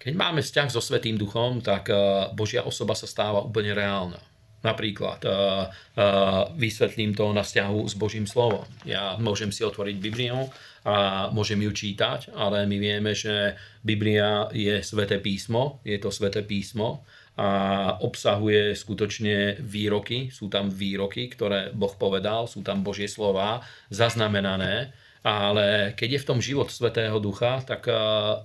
Keď 0.00 0.12
máme 0.16 0.44
vzťah 0.44 0.68
so 0.68 0.84
Svetým 0.84 1.16
Duchom, 1.16 1.64
tak 1.64 1.88
eh, 1.88 1.96
Božia 2.36 2.60
osoba 2.60 2.92
sa 2.92 3.08
stáva 3.08 3.40
úplne 3.40 3.72
reálna. 3.72 4.20
Napríklad 4.60 5.20
uh, 5.24 5.32
uh, 5.32 6.52
vysvetlím 6.52 7.16
to 7.16 7.32
na 7.32 7.40
vzťahu 7.40 7.80
s 7.88 7.94
Božím 7.96 8.28
slovom. 8.28 8.68
Ja 8.84 9.16
môžem 9.16 9.48
si 9.48 9.64
otvoriť 9.64 9.96
Bibliu 9.96 10.52
a 10.84 11.28
môžem 11.32 11.60
ju 11.64 11.72
čítať, 11.72 12.32
ale 12.36 12.68
my 12.68 12.76
vieme, 12.76 13.16
že 13.16 13.56
Biblia 13.80 14.52
je 14.52 14.84
sveté 14.84 15.16
písmo, 15.20 15.80
je 15.84 15.96
to 15.96 16.12
sveté 16.12 16.44
písmo 16.44 17.04
a 17.40 17.96
obsahuje 18.04 18.76
skutočne 18.76 19.64
výroky, 19.64 20.28
sú 20.28 20.52
tam 20.52 20.68
výroky, 20.68 21.32
ktoré 21.32 21.72
Boh 21.72 21.96
povedal, 21.96 22.44
sú 22.44 22.60
tam 22.60 22.84
Božie 22.84 23.08
slova 23.08 23.64
zaznamenané, 23.88 24.92
ale 25.20 25.92
keď 26.00 26.16
je 26.16 26.22
v 26.24 26.28
tom 26.28 26.40
život 26.40 26.72
Svetého 26.72 27.20
Ducha, 27.20 27.60
tak 27.60 27.84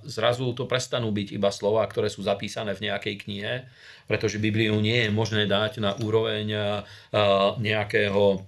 zrazu 0.04 0.52
to 0.52 0.68
prestanú 0.68 1.08
byť 1.08 1.32
iba 1.32 1.48
slova, 1.48 1.84
ktoré 1.88 2.12
sú 2.12 2.20
zapísané 2.20 2.76
v 2.76 2.92
nejakej 2.92 3.14
knihe, 3.24 3.54
pretože 4.04 4.36
Bibliu 4.36 4.76
nie 4.84 5.08
je 5.08 5.10
možné 5.10 5.48
dať 5.48 5.80
na 5.80 5.96
úroveň 5.96 6.76
nejakého 7.56 8.44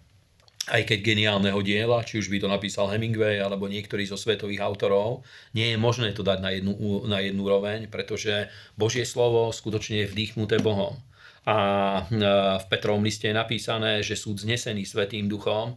aj 0.68 0.84
keď 0.84 0.98
geniálneho 1.00 1.64
diela, 1.64 2.04
či 2.04 2.20
už 2.20 2.28
by 2.28 2.44
to 2.44 2.48
napísal 2.52 2.92
Hemingway 2.92 3.40
alebo 3.40 3.72
niektorý 3.72 4.04
zo 4.04 4.20
svetových 4.20 4.60
autorov, 4.60 5.24
nie 5.56 5.72
je 5.72 5.80
možné 5.80 6.12
to 6.12 6.20
dať 6.20 6.44
na 6.44 6.52
jednu, 6.52 6.76
na 7.08 7.24
jednu 7.24 7.40
úroveň, 7.40 7.88
pretože 7.88 8.52
Božie 8.76 9.08
slovo 9.08 9.48
skutočne 9.48 10.04
je 10.04 10.12
vdýchnuté 10.12 10.60
Bohom. 10.60 11.00
A 11.48 11.56
e, 12.04 12.20
v 12.60 12.66
Petrovom 12.68 13.00
liste 13.00 13.24
je 13.24 13.32
napísané, 13.32 14.04
že 14.04 14.20
sú 14.20 14.36
znesení 14.36 14.84
Svetým 14.84 15.32
duchom, 15.32 15.72
e, 15.72 15.76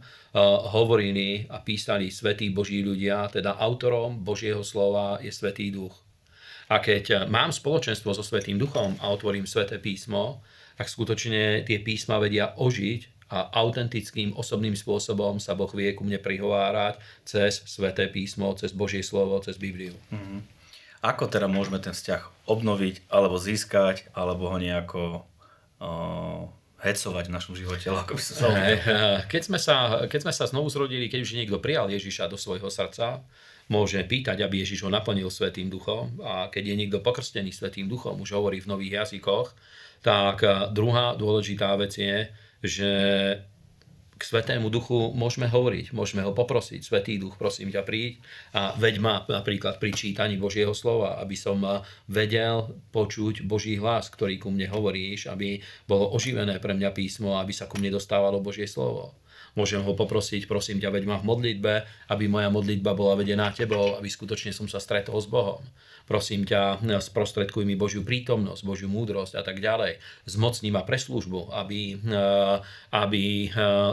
hovorili 0.68 1.48
a 1.48 1.64
písali 1.64 2.12
Svetí 2.12 2.52
Boží 2.52 2.84
ľudia, 2.84 3.32
teda 3.32 3.56
autorom 3.56 4.20
Božieho 4.20 4.60
slova 4.60 5.16
je 5.24 5.32
Svetý 5.32 5.72
duch. 5.72 5.96
A 6.68 6.76
keď 6.76 7.24
mám 7.24 7.56
spoločenstvo 7.56 8.12
so 8.12 8.20
Svetým 8.20 8.60
duchom 8.60 9.00
a 9.00 9.08
otvorím 9.08 9.48
Sveté 9.48 9.80
písmo, 9.80 10.44
tak 10.76 10.92
skutočne 10.92 11.64
tie 11.64 11.80
písma 11.80 12.20
vedia 12.20 12.52
ožiť 12.52 13.32
a 13.32 13.48
autentickým 13.56 14.36
osobným 14.36 14.76
spôsobom 14.76 15.40
sa 15.40 15.56
Boh 15.56 15.72
vie 15.72 15.96
ku 15.96 16.04
mne 16.04 16.20
prihovárať 16.20 17.00
cez 17.24 17.64
Sveté 17.64 18.12
písmo, 18.12 18.52
cez 18.60 18.76
Božie 18.76 19.00
slovo, 19.00 19.40
cez 19.40 19.56
Bibliu. 19.56 19.96
Mm-hmm. 20.12 20.40
Ako 21.02 21.32
teda 21.32 21.48
môžeme 21.48 21.80
ten 21.80 21.96
vzťah 21.96 22.46
obnoviť, 22.46 23.08
alebo 23.08 23.40
získať, 23.40 24.12
alebo 24.12 24.52
ho 24.52 24.58
nejako 24.60 25.26
hecovať 26.82 27.24
v 27.30 27.34
našom 27.34 27.54
živote? 27.54 27.86
Ako 27.90 28.18
by 28.18 28.22
sa 28.22 28.34
keď, 29.30 29.42
sme 29.46 29.58
sa, 29.58 30.06
keď 30.10 30.20
sme 30.26 30.32
sa 30.34 30.44
znovu 30.50 30.66
zrodili, 30.66 31.06
keď 31.06 31.20
už 31.22 31.38
niekto 31.38 31.62
prijal 31.62 31.86
Ježiša 31.90 32.26
do 32.26 32.34
svojho 32.34 32.66
srdca, 32.66 33.22
môže 33.70 34.02
pýtať, 34.02 34.42
aby 34.42 34.66
Ježiš 34.66 34.82
ho 34.84 34.90
naplnil 34.90 35.30
Svetým 35.30 35.70
duchom 35.70 36.18
a 36.26 36.50
keď 36.50 36.74
je 36.74 36.78
niekto 36.78 36.98
pokrstený 36.98 37.54
Svetým 37.54 37.86
duchom, 37.86 38.18
už 38.18 38.34
hovorí 38.34 38.58
v 38.58 38.70
nových 38.74 39.06
jazykoch, 39.06 39.54
tak 40.02 40.42
druhá 40.74 41.14
dôležitá 41.14 41.78
vec 41.78 41.94
je, 41.94 42.26
že 42.62 42.90
k 44.16 44.22
Svetému 44.22 44.68
Duchu 44.68 45.10
môžeme 45.16 45.48
hovoriť, 45.48 45.96
môžeme 45.96 46.22
ho 46.22 46.36
poprosiť. 46.36 46.84
Svetý 46.84 47.16
Duch, 47.16 47.40
prosím 47.40 47.72
ťa, 47.72 47.82
príď 47.82 48.20
a 48.52 48.76
veď 48.76 48.94
ma 49.00 49.24
napríklad 49.24 49.80
pri 49.80 49.90
čítaní 49.96 50.36
Božieho 50.36 50.76
slova, 50.76 51.18
aby 51.18 51.34
som 51.34 51.58
vedel 52.06 52.70
počuť 52.92 53.42
Boží 53.42 53.80
hlas, 53.80 54.12
ktorý 54.12 54.36
ku 54.38 54.52
mne 54.52 54.68
hovoríš, 54.68 55.32
aby 55.32 55.58
bolo 55.88 56.12
oživené 56.12 56.60
pre 56.60 56.76
mňa 56.76 56.90
písmo, 56.92 57.40
aby 57.40 57.50
sa 57.56 57.66
ku 57.66 57.80
mne 57.80 57.96
dostávalo 57.96 58.44
Božie 58.44 58.68
slovo. 58.68 59.16
Môžem 59.52 59.84
ho 59.84 59.92
poprosiť, 59.92 60.48
prosím 60.48 60.80
ťa, 60.80 60.88
veď 60.88 61.04
ma 61.04 61.16
v 61.20 61.28
modlitbe, 61.28 61.72
aby 62.08 62.24
moja 62.24 62.48
modlitba 62.48 62.96
bola 62.96 63.20
vedená 63.20 63.52
tebou, 63.52 64.00
aby 64.00 64.08
skutočne 64.08 64.50
som 64.54 64.64
sa 64.64 64.80
stretol 64.80 65.20
s 65.20 65.28
Bohom 65.28 65.60
prosím 66.06 66.44
ťa, 66.44 66.82
sprostredkuj 67.00 67.64
mi 67.64 67.78
Božiu 67.78 68.02
prítomnosť, 68.02 68.62
Božiu 68.66 68.88
múdrosť 68.90 69.38
a 69.38 69.42
tak 69.42 69.62
ďalej. 69.62 70.02
Zmocní 70.26 70.74
ma 70.74 70.82
pre 70.82 70.98
službu, 70.98 71.54
aby, 71.54 71.96
eh, 71.96 72.56
aby 72.92 73.48
eh, 73.48 73.52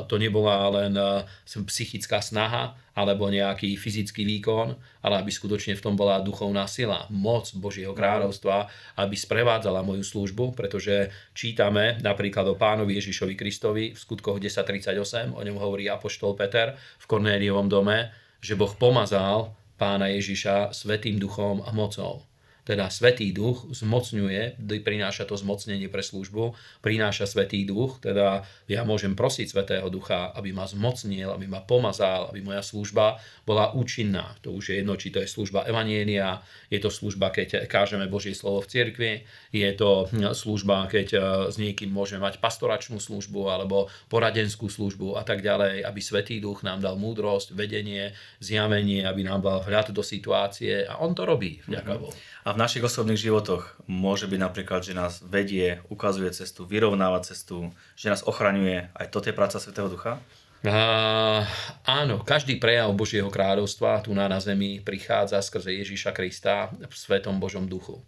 to 0.10 0.16
nebola 0.18 0.68
len 0.74 0.94
eh, 0.98 1.24
psychická 1.46 2.20
snaha 2.20 2.76
alebo 3.00 3.32
nejaký 3.32 3.80
fyzický 3.80 4.28
výkon, 4.28 4.76
ale 5.08 5.16
aby 5.24 5.32
skutočne 5.32 5.80
v 5.80 5.84
tom 5.88 5.96
bola 5.96 6.20
duchovná 6.20 6.68
sila, 6.68 7.08
moc 7.08 7.48
Božieho 7.56 7.96
kráľovstva, 7.96 8.68
aby 9.00 9.16
sprevádzala 9.16 9.88
moju 9.88 10.04
službu, 10.04 10.52
pretože 10.52 11.08
čítame 11.32 11.96
napríklad 12.04 12.44
o 12.52 12.60
pánovi 12.60 13.00
Ježišovi 13.00 13.40
Kristovi 13.40 13.96
v 13.96 13.98
skutkoch 13.98 14.44
10.38, 14.44 15.32
o 15.32 15.40
ňom 15.40 15.58
hovorí 15.64 15.88
Apoštol 15.88 16.36
Peter 16.36 16.76
v 16.76 17.06
Kornéliovom 17.08 17.72
dome, 17.72 18.12
že 18.44 18.60
Boh 18.60 18.76
pomazal 18.76 19.56
pána 19.80 20.12
Ježiša 20.12 20.76
Svetým 20.76 21.16
duchom 21.16 21.64
a 21.64 21.72
mocou 21.72 22.29
teda 22.70 22.86
Svetý 22.94 23.34
duch 23.34 23.66
zmocňuje, 23.74 24.62
prináša 24.86 25.26
to 25.26 25.34
zmocnenie 25.34 25.90
pre 25.90 26.06
službu, 26.06 26.54
prináša 26.86 27.26
Svetý 27.26 27.66
duch, 27.66 27.98
teda 27.98 28.46
ja 28.70 28.86
môžem 28.86 29.18
prosiť 29.18 29.50
Svetého 29.50 29.90
ducha, 29.90 30.30
aby 30.38 30.54
ma 30.54 30.70
zmocnil, 30.70 31.34
aby 31.34 31.50
ma 31.50 31.66
pomazal, 31.66 32.30
aby 32.30 32.46
moja 32.46 32.62
služba 32.62 33.18
bola 33.50 33.74
účinná. 33.74 34.38
To 34.46 34.54
už 34.54 34.70
je 34.70 34.76
jedno, 34.86 34.94
či 35.02 35.10
to 35.10 35.18
je 35.18 35.26
služba 35.26 35.66
Evanielia, 35.66 36.46
je 36.70 36.78
to 36.78 36.94
služba, 36.94 37.34
keď 37.34 37.66
kážeme 37.66 38.06
Božie 38.06 38.38
slovo 38.38 38.62
v 38.62 38.70
cirkvi, 38.70 39.12
je 39.50 39.70
to 39.74 40.06
služba, 40.38 40.86
keď 40.86 41.08
e, 41.10 41.20
s 41.50 41.58
niekým 41.58 41.90
môžeme 41.90 42.22
mať 42.22 42.38
pastoračnú 42.38 43.02
službu 43.02 43.50
alebo 43.50 43.90
poradenskú 44.14 44.70
službu 44.70 45.18
a 45.18 45.26
tak 45.26 45.42
ďalej, 45.42 45.82
aby 45.82 46.00
Svetý 46.06 46.38
duch 46.38 46.62
nám 46.62 46.86
dal 46.86 47.02
múdrosť, 47.02 47.58
vedenie, 47.58 48.14
zjavenie, 48.38 49.10
aby 49.10 49.26
nám 49.26 49.42
dal 49.42 49.66
hľad 49.66 49.90
do 49.90 50.06
situácie 50.06 50.86
a 50.86 51.02
on 51.02 51.18
to 51.18 51.26
robí, 51.26 51.66
vďaka 51.66 51.98
Bohu. 51.98 52.14
A 52.50 52.58
v 52.58 52.66
našich 52.66 52.82
osobných 52.82 53.30
životoch 53.30 53.78
môže 53.86 54.26
byť 54.26 54.40
napríklad, 54.42 54.82
že 54.82 54.98
nás 54.98 55.22
vedie, 55.22 55.86
ukazuje 55.86 56.34
cestu, 56.34 56.66
vyrovnáva 56.66 57.22
cestu, 57.22 57.70
že 57.94 58.10
nás 58.10 58.26
ochraňuje. 58.26 58.90
Aj 58.90 59.06
toto 59.06 59.30
je 59.30 59.38
práca 59.38 59.62
Svetého 59.62 59.86
Ducha? 59.86 60.18
Uh, 60.66 61.46
áno, 61.86 62.26
každý 62.26 62.58
prejav 62.58 62.90
Božieho 62.98 63.30
kráľovstva 63.30 64.02
tu 64.02 64.18
na, 64.18 64.26
na 64.26 64.42
zemi 64.42 64.82
prichádza 64.82 65.46
skrze 65.46 65.78
Ježíša 65.78 66.10
Krista 66.10 66.74
v 66.74 66.90
Svetom 66.90 67.38
Božom 67.38 67.70
duchu. 67.70 68.02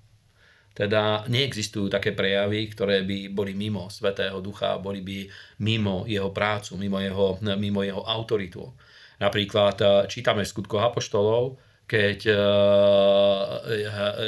Teda 0.73 1.21
neexistujú 1.29 1.93
také 1.93 2.09
prejavy, 2.09 2.65
ktoré 2.73 3.05
by 3.05 3.29
boli 3.29 3.53
mimo 3.53 3.93
Svetého 3.93 4.41
Ducha, 4.41 4.81
boli 4.81 5.05
by 5.05 5.29
mimo 5.61 6.09
jeho 6.09 6.33
prácu, 6.33 6.81
mimo 6.81 6.97
jeho, 6.97 7.37
mimo 7.61 7.85
jeho 7.85 8.01
autoritu. 8.09 8.73
Napríklad 9.21 9.77
eh, 9.77 9.89
čítame 10.09 10.41
v 10.41 10.49
skutkoch 10.49 10.81
apoštolov, 10.81 11.61
keď 11.91 12.19
eh, 12.31 12.37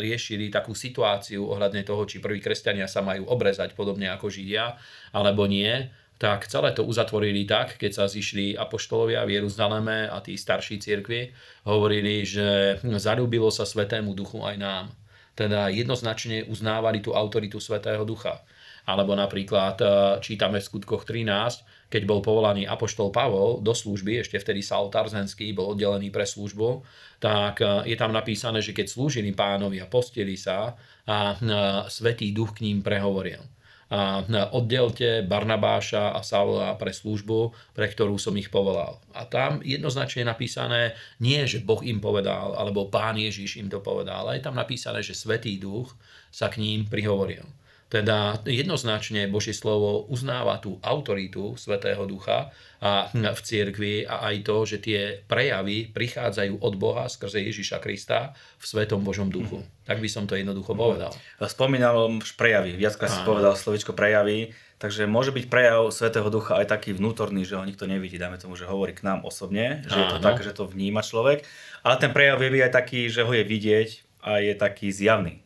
riešili 0.04 0.52
takú 0.52 0.76
situáciu 0.76 1.48
ohľadne 1.48 1.88
toho, 1.88 2.04
či 2.04 2.20
prví 2.20 2.44
kresťania 2.44 2.92
sa 2.92 3.00
majú 3.00 3.24
obrezať 3.32 3.72
podobne 3.72 4.12
ako 4.12 4.28
Židia, 4.28 4.76
alebo 5.16 5.48
nie, 5.48 5.72
tak 6.20 6.52
celé 6.52 6.76
to 6.76 6.84
uzatvorili 6.84 7.48
tak, 7.48 7.80
keď 7.80 8.04
sa 8.04 8.06
zišli 8.12 8.60
apoštolovia 8.60 9.24
v 9.24 9.40
Jeruzaleme 9.40 10.12
a 10.12 10.20
tí 10.20 10.36
starší 10.36 10.80
cirkvi, 10.84 11.32
hovorili, 11.68 12.28
že 12.28 12.80
zalúbilo 13.00 13.48
sa 13.48 13.64
Svetému 13.64 14.12
Duchu 14.12 14.44
aj 14.44 14.56
nám 14.60 14.86
teda 15.34 15.74
jednoznačne 15.74 16.46
uznávali 16.46 17.02
tú 17.02 17.18
autoritu 17.18 17.58
Svetého 17.58 18.06
Ducha. 18.06 18.46
Alebo 18.86 19.18
napríklad 19.18 19.78
e, 19.82 19.86
čítame 20.22 20.62
v 20.62 20.68
skutkoch 20.68 21.10
13, 21.10 21.66
keď 21.94 22.10
bol 22.10 22.26
povolaný 22.26 22.66
Apoštol 22.66 23.14
Pavol 23.14 23.62
do 23.62 23.78
služby, 23.78 24.26
ešte 24.26 24.42
vtedy 24.42 24.66
Saul 24.66 24.90
Tarzenský 24.90 25.54
bol 25.54 25.78
oddelený 25.78 26.10
pre 26.10 26.26
službu, 26.26 26.82
tak 27.22 27.62
e, 27.62 27.94
je 27.94 27.94
tam 27.94 28.10
napísané, 28.10 28.66
že 28.66 28.74
keď 28.74 28.90
slúžili 28.90 29.30
pánovi 29.30 29.78
a 29.78 29.86
postili 29.86 30.34
sa 30.34 30.74
a 31.06 31.38
e, 31.38 31.54
Svetý 31.94 32.34
Duch 32.34 32.58
k 32.58 32.66
ním 32.66 32.82
prehovoril 32.82 33.46
a 33.94 34.26
oddelte 34.58 35.22
Barnabáša 35.22 36.18
a 36.18 36.26
Saula 36.26 36.74
pre 36.82 36.90
službu, 36.90 37.54
pre 37.78 37.86
ktorú 37.86 38.18
som 38.18 38.34
ich 38.34 38.50
povolal. 38.50 38.98
A 39.14 39.30
tam 39.30 39.62
jednoznačne 39.62 40.26
je 40.26 40.32
napísané 40.34 40.82
nie, 41.22 41.38
že 41.46 41.62
Boh 41.62 41.78
im 41.86 42.02
povedal, 42.02 42.58
alebo 42.58 42.90
Pán 42.90 43.22
Ježiš 43.22 43.62
im 43.62 43.70
to 43.70 43.86
povedal, 43.86 44.26
ale 44.26 44.42
je 44.42 44.50
tam 44.50 44.58
napísané, 44.58 45.06
že 45.06 45.14
Svetý 45.14 45.62
Duch 45.62 45.94
sa 46.34 46.50
k 46.50 46.58
ním 46.58 46.90
prihovoril. 46.90 47.46
Teda 47.92 48.42
jednoznačne 48.50 49.30
Božie 49.30 49.54
slovo 49.54 50.10
uznáva 50.10 50.58
tú 50.58 50.82
autoritu 50.82 51.54
Svetého 51.62 52.10
Ducha 52.10 52.50
a 52.82 53.08
v 53.14 53.40
cirkvi 53.40 54.04
a 54.04 54.34
aj 54.34 54.36
to, 54.44 54.58
že 54.66 54.78
tie 54.82 55.02
prejavy 55.30 55.94
prichádzajú 55.94 56.58
od 56.58 56.74
Boha 56.76 57.06
skrze 57.06 57.40
Ježiša 57.40 57.78
Krista 57.80 58.34
v 58.58 58.66
Svetom 58.66 59.06
Božom 59.06 59.30
duchu. 59.30 59.62
Mm. 59.62 59.68
Tak 59.86 59.98
by 60.02 60.10
som 60.10 60.26
to 60.26 60.34
jednoducho 60.34 60.74
povedal. 60.74 61.14
Spomínal 61.46 62.18
prejavy, 62.34 62.74
viackrát 62.74 63.14
si 63.14 63.22
povedal 63.22 63.54
slovičko 63.54 63.94
prejavy, 63.94 64.58
takže 64.82 65.06
môže 65.06 65.30
byť 65.30 65.46
prejav 65.48 65.94
Svetého 65.94 66.28
Ducha 66.34 66.60
aj 66.60 66.74
taký 66.74 66.98
vnútorný, 66.98 67.46
že 67.46 67.56
ho 67.56 67.64
nikto 67.64 67.86
nevidí, 67.86 68.18
dáme 68.18 68.42
tomu, 68.42 68.58
že 68.58 68.66
hovorí 68.66 68.98
k 68.98 69.06
nám 69.06 69.22
osobne, 69.22 69.86
že 69.86 69.96
Áno. 69.96 70.02
je 70.02 70.08
to 70.12 70.20
tak, 70.20 70.42
že 70.42 70.52
to 70.56 70.66
vníma 70.66 71.06
človek, 71.06 71.46
ale 71.86 71.96
ten 72.02 72.10
prejav 72.10 72.42
je 72.42 72.64
aj 72.64 72.74
taký, 72.74 73.08
že 73.08 73.22
ho 73.22 73.32
je 73.32 73.46
vidieť 73.46 73.90
a 74.24 74.40
je 74.40 74.56
taký 74.56 74.90
zjavný. 74.90 75.43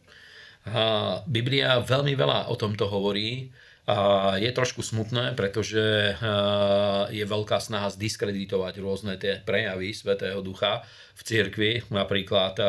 Biblia 1.27 1.79
veľmi 1.79 2.13
veľa 2.17 2.51
o 2.51 2.55
tomto 2.59 2.87
hovorí. 2.91 3.51
A 3.87 4.35
je 4.35 4.51
trošku 4.51 4.83
smutné, 4.83 5.31
pretože 5.31 6.11
je 7.07 7.23
veľká 7.23 7.55
snaha 7.63 7.87
zdiskreditovať 7.87 8.83
rôzne 8.83 9.15
tie 9.15 9.39
prejavy 9.39 9.95
Svetého 9.95 10.43
Ducha 10.43 10.83
v 11.15 11.21
cirkvi. 11.23 11.87
Napríklad 11.87 12.59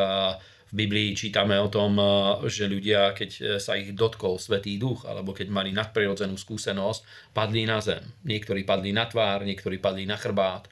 v 0.71 0.73
Biblii 0.85 1.19
čítame 1.19 1.59
o 1.59 1.67
tom, 1.67 1.99
že 2.47 2.71
ľudia, 2.71 3.11
keď 3.11 3.59
sa 3.59 3.75
ich 3.75 3.91
dotkol 3.91 4.39
Svetý 4.39 4.79
Duch, 4.79 5.03
alebo 5.03 5.35
keď 5.35 5.51
mali 5.51 5.75
nadprirodzenú 5.75 6.39
skúsenosť, 6.39 7.35
padli 7.35 7.67
na 7.67 7.83
zem. 7.83 7.99
Niektorí 8.23 8.63
padli 8.63 8.95
na 8.95 9.03
tvár, 9.03 9.43
niektorí 9.43 9.75
padli 9.75 10.07
na 10.07 10.15
chrbát. 10.15 10.71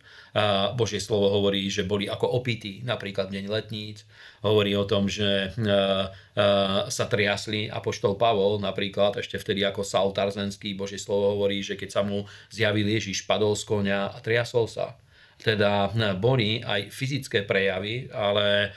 Božie 0.77 0.99
slovo 1.01 1.31
hovorí, 1.33 1.65
že 1.71 1.87
boli 1.87 2.05
ako 2.05 2.27
opití, 2.37 2.83
napríklad 2.85 3.31
v 3.31 3.41
deň 3.41 3.45
letníc. 3.47 4.03
Hovorí 4.43 4.75
o 4.77 4.85
tom, 4.85 5.07
že 5.07 5.55
sa 6.87 7.05
triasli 7.09 7.71
poštol 7.71 8.19
Pavol, 8.19 8.59
napríklad 8.59 9.17
ešte 9.17 9.39
vtedy 9.39 9.63
ako 9.63 9.81
Saul 9.81 10.11
Tarzenský, 10.11 10.75
Božie 10.77 10.99
slovo 10.99 11.33
hovorí, 11.39 11.63
že 11.63 11.79
keď 11.79 11.89
sa 11.89 12.01
mu 12.03 12.27
zjavil 12.53 12.85
Ježiš, 12.85 13.25
padol 13.25 13.55
z 13.55 13.63
konia 13.65 14.11
a 14.11 14.17
triasol 14.19 14.67
sa. 14.67 14.99
Teda 15.37 15.89
boli 16.17 16.65
aj 16.65 16.89
fyzické 16.89 17.45
prejavy, 17.45 18.09
ale 18.09 18.73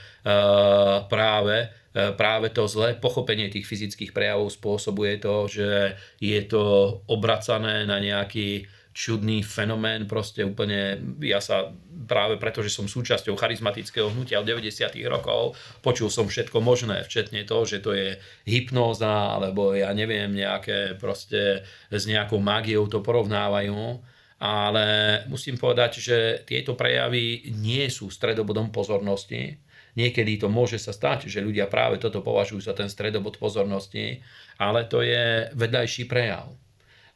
práve 1.09 1.73
práve 1.95 2.55
to 2.55 2.71
zlé 2.71 2.95
pochopenie 2.95 3.51
tých 3.51 3.67
fyzických 3.67 4.15
prejavov 4.15 4.55
spôsobuje 4.55 5.19
to, 5.19 5.51
že 5.51 5.99
je 6.23 6.41
to 6.47 6.63
obracané 7.11 7.83
na 7.83 7.99
nejaký 7.99 8.71
čudný 8.91 9.47
fenomén, 9.47 10.11
proste 10.11 10.43
úplne, 10.43 10.99
ja 11.23 11.39
sa 11.39 11.71
práve 12.11 12.43
preto, 12.43 12.59
že 12.59 12.75
som 12.75 12.91
súčasťou 12.91 13.39
charizmatického 13.39 14.11
hnutia 14.11 14.43
od 14.43 14.47
90. 14.51 14.91
rokov, 15.07 15.55
počul 15.79 16.11
som 16.11 16.27
všetko 16.27 16.59
možné, 16.59 17.07
včetne 17.07 17.47
to, 17.47 17.63
že 17.63 17.79
to 17.79 17.95
je 17.95 18.19
hypnóza, 18.51 19.39
alebo 19.39 19.79
ja 19.79 19.95
neviem, 19.95 20.35
nejaké 20.35 20.99
proste 20.99 21.63
s 21.87 22.05
nejakou 22.11 22.43
mágiou 22.43 22.91
to 22.91 22.99
porovnávajú, 22.99 24.03
ale 24.43 24.87
musím 25.31 25.55
povedať, 25.55 26.03
že 26.03 26.17
tieto 26.43 26.75
prejavy 26.75 27.55
nie 27.55 27.87
sú 27.87 28.11
stredobodom 28.11 28.75
pozornosti, 28.75 29.63
Niekedy 29.91 30.39
to 30.39 30.47
môže 30.47 30.79
sa 30.79 30.95
stať, 30.95 31.27
že 31.27 31.43
ľudia 31.43 31.67
práve 31.67 31.99
toto 31.99 32.23
považujú 32.23 32.63
za 32.63 32.79
ten 32.79 32.87
stredobod 32.87 33.43
pozornosti, 33.43 34.23
ale 34.55 34.87
to 34.87 35.03
je 35.03 35.51
vedľajší 35.59 36.07
prejav. 36.07 36.55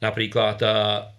Napríklad 0.05 0.61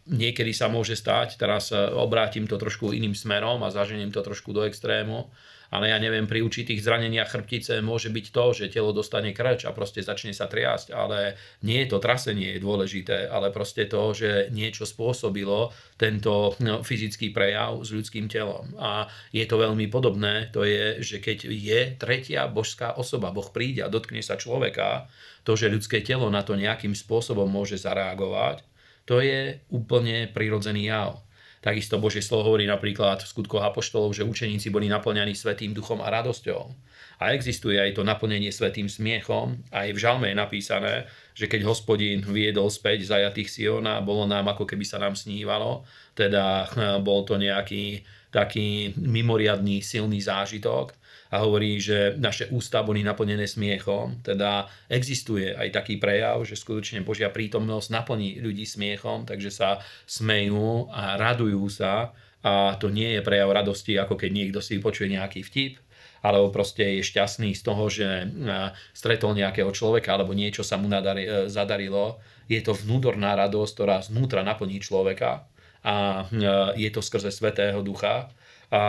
niekedy 0.05 0.53
sa 0.53 0.69
môže 0.69 0.93
stať, 0.93 1.41
teraz 1.41 1.73
obrátim 1.73 2.45
to 2.45 2.61
trošku 2.61 2.93
iným 2.93 3.17
smerom 3.17 3.65
a 3.65 3.73
zaženiem 3.73 4.13
to 4.13 4.21
trošku 4.21 4.53
do 4.53 4.61
extrému, 4.61 5.25
ale 5.73 5.89
ja 5.89 5.97
neviem, 5.97 6.29
pri 6.29 6.45
určitých 6.45 6.79
zraneniach 6.79 7.33
chrbtice 7.33 7.81
môže 7.81 8.13
byť 8.13 8.25
to, 8.29 8.45
že 8.53 8.71
telo 8.71 8.93
dostane 8.93 9.33
krč 9.33 9.65
a 9.65 9.73
proste 9.73 10.05
začne 10.05 10.31
sa 10.31 10.45
triasť, 10.45 10.93
ale 10.93 11.35
nie 11.65 11.81
je 11.83 11.89
to 11.89 11.97
trasenie 11.97 12.55
je 12.55 12.63
dôležité, 12.63 13.25
ale 13.25 13.49
proste 13.49 13.89
to, 13.89 14.13
že 14.13 14.53
niečo 14.53 14.85
spôsobilo 14.85 15.73
tento 15.97 16.53
no, 16.61 16.85
fyzický 16.85 17.33
prejav 17.33 17.81
s 17.81 17.89
ľudským 17.91 18.29
telom. 18.29 18.77
A 18.77 19.09
je 19.33 19.45
to 19.49 19.57
veľmi 19.57 19.89
podobné, 19.89 20.53
to 20.53 20.61
je, 20.63 21.01
že 21.01 21.17
keď 21.17 21.49
je 21.49 21.79
tretia 21.97 22.45
božská 22.45 22.93
osoba, 22.95 23.33
Boh 23.33 23.49
príde 23.49 23.81
a 23.81 23.89
dotkne 23.89 24.21
sa 24.21 24.37
človeka, 24.37 25.09
to, 25.45 25.57
že 25.57 25.73
ľudské 25.73 26.01
telo 26.01 26.29
na 26.29 26.41
to 26.41 26.57
nejakým 26.57 26.93
spôsobom 26.93 27.49
môže 27.49 27.77
zareagovať, 27.81 28.74
to 29.05 29.21
je 29.21 29.61
úplne 29.69 30.29
prirodzený 30.33 30.89
jav. 30.89 31.21
Takisto 31.65 31.97
Božie 31.97 32.21
slovo 32.21 32.53
hovorí 32.53 32.69
napríklad 32.69 33.25
v 33.25 33.29
skutkoch 33.29 33.65
apoštolov, 33.65 34.13
že 34.13 34.21
učeníci 34.21 34.69
boli 34.69 34.85
naplňaní 34.85 35.33
Svetým 35.33 35.73
duchom 35.73 35.97
a 35.97 36.13
radosťou. 36.13 36.61
A 37.17 37.33
existuje 37.33 37.81
aj 37.81 37.97
to 37.97 38.05
naplnenie 38.05 38.53
Svetým 38.53 38.85
smiechom. 38.85 39.65
Aj 39.73 39.89
v 39.89 39.97
žalme 39.97 40.29
je 40.29 40.37
napísané, 40.37 41.09
že 41.33 41.49
keď 41.49 41.65
hospodín 41.65 42.21
viedol 42.21 42.69
späť 42.69 43.09
zajatých 43.09 43.49
Siona, 43.49 43.97
bolo 44.05 44.29
nám 44.29 44.45
ako 44.53 44.69
keby 44.69 44.85
sa 44.85 45.01
nám 45.01 45.17
snívalo. 45.17 45.81
Teda 46.13 46.69
bol 47.01 47.25
to 47.25 47.41
nejaký 47.41 48.05
taký 48.29 48.93
mimoriadný 49.01 49.81
silný 49.81 50.21
zážitok 50.21 50.93
a 51.33 51.41
hovorí, 51.41 51.81
že 51.81 52.13
naše 52.21 52.47
ústa 52.53 52.85
boli 52.85 53.01
naplnené 53.01 53.49
smiechom. 53.49 54.21
Teda 54.21 54.69
existuje 54.85 55.51
aj 55.51 55.73
taký 55.73 55.97
prejav, 55.97 56.45
že 56.45 56.53
skutočne 56.53 57.01
Božia 57.01 57.33
prítomnosť 57.33 57.87
naplní 57.89 58.37
ľudí 58.39 58.63
smiechom, 58.63 59.25
takže 59.25 59.49
sa 59.49 59.69
smejú 60.05 60.93
a 60.93 61.17
radujú 61.17 61.65
sa. 61.67 62.13
A 62.45 62.77
to 62.77 62.93
nie 62.93 63.17
je 63.17 63.25
prejav 63.25 63.49
radosti, 63.49 63.97
ako 63.97 64.21
keď 64.21 64.29
niekto 64.29 64.59
si 64.61 64.77
počuje 64.77 65.09
nejaký 65.17 65.41
vtip, 65.41 65.81
alebo 66.21 66.53
proste 66.53 67.01
je 67.01 67.01
šťastný 67.01 67.57
z 67.57 67.61
toho, 67.65 67.89
že 67.89 68.29
stretol 68.93 69.33
nejakého 69.33 69.73
človeka, 69.73 70.13
alebo 70.13 70.37
niečo 70.37 70.61
sa 70.61 70.77
mu 70.77 70.85
nadari, 70.85 71.25
e, 71.25 71.29
zadarilo. 71.49 72.21
Je 72.45 72.61
to 72.61 72.77
vnútorná 72.77 73.33
radosť, 73.33 73.71
ktorá 73.73 73.97
znútra 74.05 74.45
naplní 74.45 74.77
človeka 74.77 75.49
a 75.85 76.25
je 76.73 76.89
to 76.89 77.01
skrze 77.05 77.29
Svetého 77.29 77.77
Ducha 77.85 78.33
a 78.73 78.81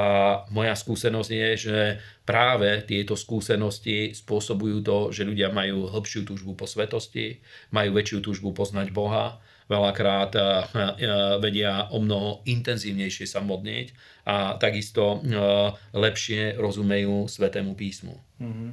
moja 0.53 0.75
skúsenosť 0.77 1.31
je, 1.31 1.49
že 1.57 1.79
práve 2.25 2.85
tieto 2.85 3.17
skúsenosti 3.17 4.17
spôsobujú 4.17 4.81
to, 4.83 4.99
že 5.13 5.29
ľudia 5.29 5.53
majú 5.53 5.89
hĺbšiu 5.89 6.25
túžbu 6.25 6.57
po 6.57 6.65
svetosti, 6.65 7.41
majú 7.73 7.97
väčšiu 7.97 8.19
túžbu 8.25 8.53
poznať 8.57 8.91
Boha, 8.93 9.41
veľakrát 9.67 10.33
eh, 10.35 10.43
eh, 10.43 11.37
vedia 11.43 11.91
o 11.91 11.99
mnoho 11.99 12.47
intenzívnejšie 12.47 13.27
sa 13.27 13.43
modniť 13.43 13.87
a 14.27 14.55
takisto 14.59 15.21
eh, 15.21 15.75
lepšie 15.95 16.59
rozumejú 16.59 17.27
Svetému 17.27 17.75
písmu. 17.75 18.15
Mm-hmm. 18.39 18.71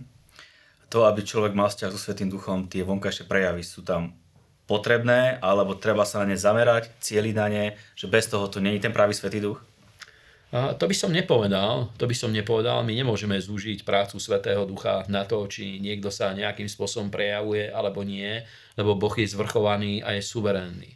To, 0.93 1.09
aby 1.09 1.25
človek 1.25 1.57
mal 1.57 1.73
vzťah 1.73 1.89
so 1.89 1.97
Svetým 1.97 2.29
duchom, 2.29 2.69
tie 2.69 2.85
vonkajšie 2.85 3.25
prejavy 3.25 3.65
sú 3.65 3.81
tam 3.81 4.13
potrebné, 4.69 5.41
alebo 5.41 5.73
treba 5.73 6.05
sa 6.05 6.21
na 6.21 6.33
ne 6.33 6.37
zamerať, 6.37 6.93
cieliť 7.01 7.35
na 7.35 7.47
ne, 7.49 7.65
že 7.97 8.05
bez 8.05 8.29
toho 8.29 8.45
to 8.45 8.61
není 8.61 8.77
ten 8.77 8.93
pravý 8.93 9.17
Svetý 9.17 9.41
duch? 9.41 9.57
To 10.53 10.85
by 10.85 10.93
som 10.93 11.09
nepovedal, 11.09 11.89
to 11.97 12.05
by 12.05 12.13
som 12.13 12.29
nepovedal, 12.29 12.85
my 12.85 12.93
nemôžeme 12.93 13.33
zúžiť 13.41 13.81
prácu 13.81 14.21
Svetého 14.21 14.69
Ducha 14.69 15.01
na 15.09 15.25
to, 15.25 15.49
či 15.49 15.81
niekto 15.81 16.13
sa 16.13 16.29
nejakým 16.29 16.69
spôsobom 16.69 17.09
prejavuje 17.09 17.73
alebo 17.73 18.05
nie, 18.05 18.37
lebo 18.77 18.93
Boh 18.93 19.17
je 19.17 19.25
zvrchovaný 19.25 20.05
a 20.05 20.13
je 20.13 20.21
suverénny. 20.21 20.93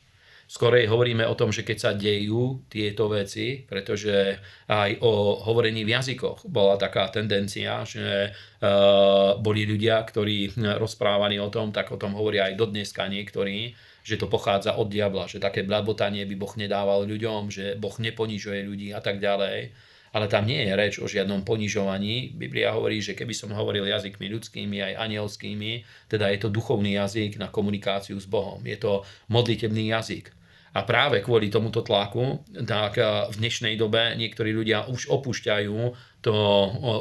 Skorej 0.48 0.88
hovoríme 0.88 1.28
o 1.28 1.36
tom, 1.36 1.52
že 1.52 1.66
keď 1.66 1.78
sa 1.82 1.92
dejú 1.92 2.70
tieto 2.72 3.12
veci, 3.12 3.68
pretože 3.68 4.40
aj 4.72 5.04
o 5.04 5.44
hovorení 5.44 5.84
v 5.84 5.92
jazykoch 5.92 6.48
bola 6.48 6.80
taká 6.80 7.12
tendencia, 7.12 7.84
že 7.84 8.32
uh, 8.32 9.36
boli 9.44 9.68
ľudia, 9.68 10.00
ktorí 10.08 10.56
rozprávali 10.80 11.36
o 11.42 11.52
tom, 11.52 11.76
tak 11.76 11.92
o 11.92 12.00
tom 12.00 12.16
hovoria 12.16 12.48
aj 12.48 12.62
dodneska 12.62 13.10
niektorí, 13.12 13.76
že 14.08 14.16
to 14.16 14.32
pochádza 14.32 14.80
od 14.80 14.88
diabla, 14.88 15.28
že 15.28 15.44
také 15.44 15.68
blabotanie 15.68 16.24
by 16.24 16.36
Boh 16.40 16.54
nedával 16.56 17.04
ľuďom, 17.04 17.52
že 17.52 17.76
Boh 17.76 17.92
neponižuje 18.00 18.64
ľudí 18.64 18.96
a 18.96 19.04
tak 19.04 19.20
ďalej 19.20 19.76
ale 20.16 20.26
tam 20.32 20.48
nie 20.48 20.64
je 20.66 20.74
reč 20.74 20.94
o 20.98 21.06
žiadnom 21.06 21.44
ponižovaní. 21.44 22.34
Biblia 22.34 22.74
hovorí, 22.74 23.04
že 23.04 23.14
keby 23.14 23.38
som 23.38 23.52
hovoril 23.52 23.86
jazykmi 23.86 24.32
ľudskými 24.34 24.82
aj 24.82 24.94
anielskými, 25.04 25.84
teda 26.10 26.32
je 26.32 26.40
to 26.42 26.50
duchovný 26.50 26.98
jazyk 26.98 27.38
na 27.38 27.52
komunikáciu 27.52 28.18
s 28.18 28.26
Bohom. 28.26 28.64
Je 28.64 28.80
to 28.80 29.04
modlitebný 29.30 29.92
jazyk. 29.92 30.32
A 30.78 30.86
práve 30.86 31.26
kvôli 31.26 31.50
tomuto 31.50 31.82
tlaku, 31.82 32.46
tak 32.66 33.02
eh, 33.02 33.30
v 33.30 33.36
dnešnej 33.38 33.76
dobe 33.78 34.14
niektorí 34.18 34.54
ľudia 34.54 34.86
už 34.90 35.10
opúšťajú 35.10 35.78
to 36.22 36.34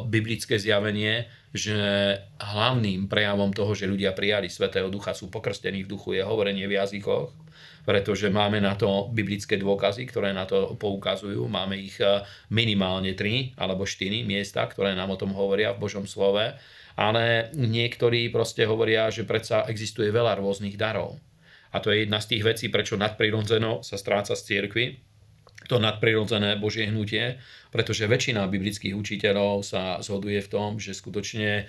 biblické 0.06 0.60
zjavenie, 0.60 1.26
že 1.56 1.80
hlavným 2.38 3.08
prejavom 3.10 3.50
toho, 3.50 3.72
že 3.72 3.90
ľudia 3.90 4.12
prijali 4.12 4.46
Svetého 4.46 4.92
Ducha, 4.92 5.16
sú 5.16 5.32
pokrstení 5.32 5.82
v 5.82 5.90
duchu, 5.90 6.16
je 6.16 6.22
hovorenie 6.22 6.68
v 6.68 6.78
jazykoch 6.78 7.46
pretože 7.86 8.26
máme 8.34 8.58
na 8.58 8.74
to 8.74 9.06
biblické 9.14 9.54
dôkazy, 9.54 10.10
ktoré 10.10 10.34
na 10.34 10.42
to 10.42 10.74
poukazujú. 10.74 11.46
Máme 11.46 11.78
ich 11.78 12.02
eh, 12.02 12.26
minimálne 12.50 13.14
3 13.14 13.54
alebo 13.54 13.86
4 13.86 14.26
miesta, 14.26 14.66
ktoré 14.66 14.98
nám 14.98 15.14
o 15.14 15.20
tom 15.20 15.30
hovoria 15.30 15.70
v 15.72 15.86
Božom 15.86 16.04
slove. 16.04 16.58
Ale 16.98 17.54
niektorí 17.54 18.26
proste 18.34 18.66
hovoria, 18.66 19.06
že 19.14 19.22
predsa 19.22 19.68
existuje 19.70 20.10
veľa 20.10 20.42
rôznych 20.42 20.74
darov. 20.74 21.22
A 21.70 21.78
to 21.78 21.92
je 21.92 22.08
jedna 22.08 22.18
z 22.18 22.34
tých 22.34 22.42
vecí, 22.42 22.66
prečo 22.72 22.96
nadprirodzeno 22.96 23.84
sa 23.84 24.00
stráca 24.00 24.32
z 24.32 24.42
cirkvi, 24.42 25.05
to 25.66 25.76
nadprirodzené 25.82 26.56
Božie 26.56 26.88
hnutie, 26.88 27.38
pretože 27.74 28.08
väčšina 28.08 28.46
biblických 28.48 28.94
učiteľov 28.94 29.66
sa 29.66 29.98
zhoduje 30.00 30.40
v 30.40 30.48
tom, 30.48 30.70
že 30.80 30.94
skutočne 30.94 31.50
eh, 31.62 31.66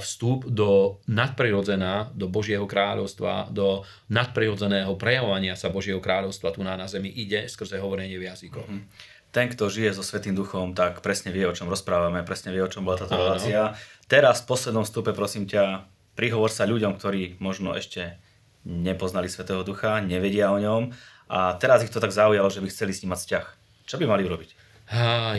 vstup 0.00 0.48
do 0.48 1.00
nadprirodzená, 1.06 2.10
do 2.16 2.26
Božieho 2.26 2.64
kráľovstva, 2.64 3.52
do 3.52 3.84
nadprirodzeného 4.08 4.96
prejavovania 4.96 5.54
sa 5.54 5.70
Božieho 5.70 6.00
kráľovstva 6.00 6.52
tu 6.52 6.64
na, 6.64 6.74
na 6.74 6.90
zemi 6.90 7.12
ide 7.12 7.46
skrze 7.46 7.78
hovorenie 7.78 8.18
v 8.18 8.28
jazykoch. 8.28 8.68
Mm-hmm 8.68 9.20
ten, 9.32 9.48
kto 9.48 9.72
žije 9.72 9.96
so 9.96 10.04
Svetým 10.04 10.36
duchom, 10.36 10.76
tak 10.76 11.00
presne 11.00 11.32
vie, 11.32 11.48
o 11.48 11.56
čom 11.56 11.66
rozprávame, 11.72 12.20
presne 12.20 12.52
vie, 12.52 12.60
o 12.60 12.68
čom 12.68 12.84
bola 12.84 13.00
táto 13.00 13.16
relácia. 13.16 13.72
Teraz 14.04 14.44
v 14.44 14.52
poslednom 14.52 14.84
stupe, 14.84 15.16
prosím 15.16 15.48
ťa, 15.48 15.88
prihovor 16.12 16.52
sa 16.52 16.68
ľuďom, 16.68 17.00
ktorí 17.00 17.40
možno 17.40 17.72
ešte 17.72 18.20
nepoznali 18.68 19.32
Svetého 19.32 19.64
ducha, 19.64 20.04
nevedia 20.04 20.52
o 20.52 20.60
ňom 20.60 20.92
a 21.32 21.56
teraz 21.56 21.80
ich 21.80 21.88
to 21.88 21.96
tak 21.96 22.12
zaujalo, 22.12 22.52
že 22.52 22.60
by 22.60 22.68
chceli 22.68 22.92
s 22.92 23.00
ním 23.00 23.16
mať 23.16 23.20
vzťah. 23.24 23.46
Čo 23.88 23.96
by 23.96 24.04
mali 24.04 24.28
urobiť? 24.28 24.50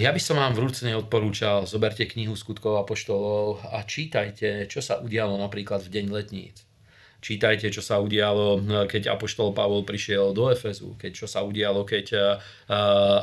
Ja 0.01 0.09
by 0.09 0.17
som 0.17 0.41
vám 0.41 0.57
vrúcne 0.57 0.97
odporúčal, 0.97 1.69
zoberte 1.69 2.09
knihu 2.09 2.33
skutkov 2.33 2.81
a 2.81 2.87
poštolov 2.89 3.61
a 3.69 3.85
čítajte, 3.85 4.65
čo 4.65 4.81
sa 4.81 4.97
udialo 4.97 5.37
napríklad 5.37 5.85
v 5.85 6.01
deň 6.01 6.05
letníc. 6.09 6.65
Čítajte, 7.23 7.71
čo 7.71 7.79
sa 7.79 8.03
udialo, 8.03 8.59
keď 8.83 9.15
Apoštol 9.15 9.55
Pavol 9.55 9.87
prišiel 9.87 10.35
do 10.35 10.51
Efezu, 10.51 10.99
keď 10.99 11.23
čo 11.23 11.27
sa 11.31 11.39
udialo, 11.39 11.87
keď 11.87 12.05
eh, 12.11 12.21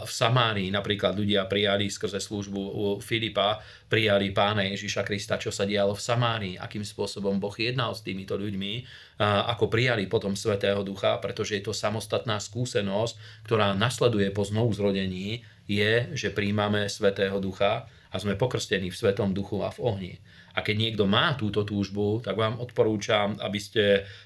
v 0.01 0.09
Samárii 0.09 0.73
napríklad 0.73 1.13
ľudia 1.13 1.45
prijali 1.45 1.93
skrze 1.93 2.17
službu 2.17 2.57
u 2.57 2.85
Filipa, 3.05 3.61
prijali 3.93 4.33
pána 4.33 4.65
Ježiša 4.73 5.05
Krista, 5.05 5.37
čo 5.37 5.53
sa 5.53 5.69
dialo 5.69 5.93
v 5.93 6.01
Samárii, 6.01 6.55
akým 6.57 6.81
spôsobom 6.81 7.37
Boh 7.37 7.53
jednal 7.53 7.93
s 7.93 8.01
týmito 8.01 8.41
ľuďmi, 8.41 8.73
eh, 8.81 8.85
ako 9.21 9.69
prijali 9.69 10.09
potom 10.09 10.33
Svetého 10.33 10.81
Ducha, 10.81 11.21
pretože 11.21 11.61
je 11.61 11.69
to 11.69 11.77
samostatná 11.77 12.41
skúsenosť, 12.41 13.45
ktorá 13.45 13.77
nasleduje 13.77 14.33
po 14.33 14.49
znovu 14.49 14.73
zrodení, 14.73 15.45
je, 15.69 16.09
že 16.17 16.33
príjmame 16.33 16.89
Svetého 16.89 17.37
Ducha 17.37 17.85
a 18.11 18.17
sme 18.17 18.33
pokrstení 18.33 18.89
v 18.89 18.97
Svetom 18.97 19.37
Duchu 19.37 19.61
a 19.61 19.69
v 19.69 19.79
ohni. 19.85 20.15
A 20.55 20.67
keď 20.67 20.77
niekto 20.77 21.05
má 21.07 21.35
túto 21.39 21.63
túžbu, 21.63 22.19
tak 22.19 22.35
vám 22.35 22.59
odporúčam, 22.59 23.39
aby 23.39 23.59
ste 23.63 23.83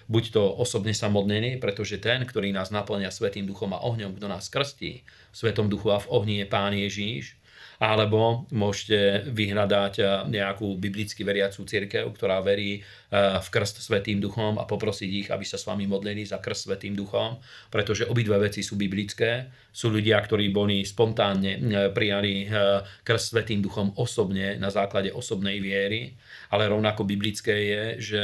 buď 0.08 0.24
to 0.32 0.42
osobne 0.42 0.96
sa 0.96 1.12
modlení, 1.12 1.60
pretože 1.60 2.00
ten, 2.00 2.24
ktorý 2.24 2.52
nás 2.52 2.72
naplňa 2.72 3.12
Svetým 3.12 3.44
duchom 3.44 3.76
a 3.76 3.82
ohňom, 3.84 4.16
kto 4.16 4.26
nás 4.28 4.48
krstí 4.48 5.04
Svetom 5.34 5.66
duchu 5.66 5.90
a 5.90 5.98
v 5.98 6.06
ohni 6.14 6.34
je 6.38 6.46
Pán 6.46 6.70
Ježíš, 6.70 7.34
alebo 7.82 8.46
môžete 8.54 9.30
vyhľadať 9.30 9.94
eh, 9.98 10.06
nejakú 10.30 10.78
biblicky 10.78 11.26
veriacú 11.26 11.66
církev, 11.66 12.06
ktorá 12.14 12.38
verí 12.40 12.80
eh, 12.80 13.38
v 13.40 13.48
krst 13.50 13.82
Svetým 13.82 14.22
duchom 14.22 14.56
a 14.60 14.64
poprosiť 14.64 15.10
ich, 15.10 15.28
aby 15.28 15.42
sa 15.42 15.58
s 15.58 15.66
vami 15.66 15.84
modlili 15.84 16.22
za 16.22 16.38
krst 16.38 16.70
Svetým 16.70 16.94
duchom, 16.94 17.38
pretože 17.70 18.06
obidve 18.06 18.38
veci 18.38 18.62
sú 18.62 18.78
biblické. 18.78 19.50
Sú 19.74 19.90
ľudia, 19.90 20.22
ktorí 20.22 20.54
boli 20.54 20.86
spontánne 20.86 21.52
eh, 21.58 21.60
prijali 21.90 22.46
krst 23.02 23.34
Svetým 23.34 23.60
duchom 23.60 23.94
osobne 23.98 24.56
na 24.56 24.70
základe 24.70 25.10
osobnej 25.10 25.58
viery, 25.58 26.14
ale 26.54 26.70
rovnako 26.70 27.02
biblické 27.04 27.54
je, 27.54 27.82
že 27.98 28.22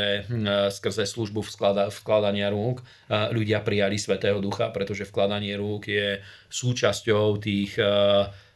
skrze 0.70 1.06
službu 1.06 1.42
vkladania 1.90 2.52
rúk 2.52 2.82
ľudia 3.10 3.62
prijali 3.64 3.98
Svetého 3.98 4.38
ducha, 4.38 4.70
pretože 4.70 5.08
vkladanie 5.08 5.56
rúk 5.58 5.90
je 5.90 6.22
súčasťou 7.00 7.40
tých 7.40 7.80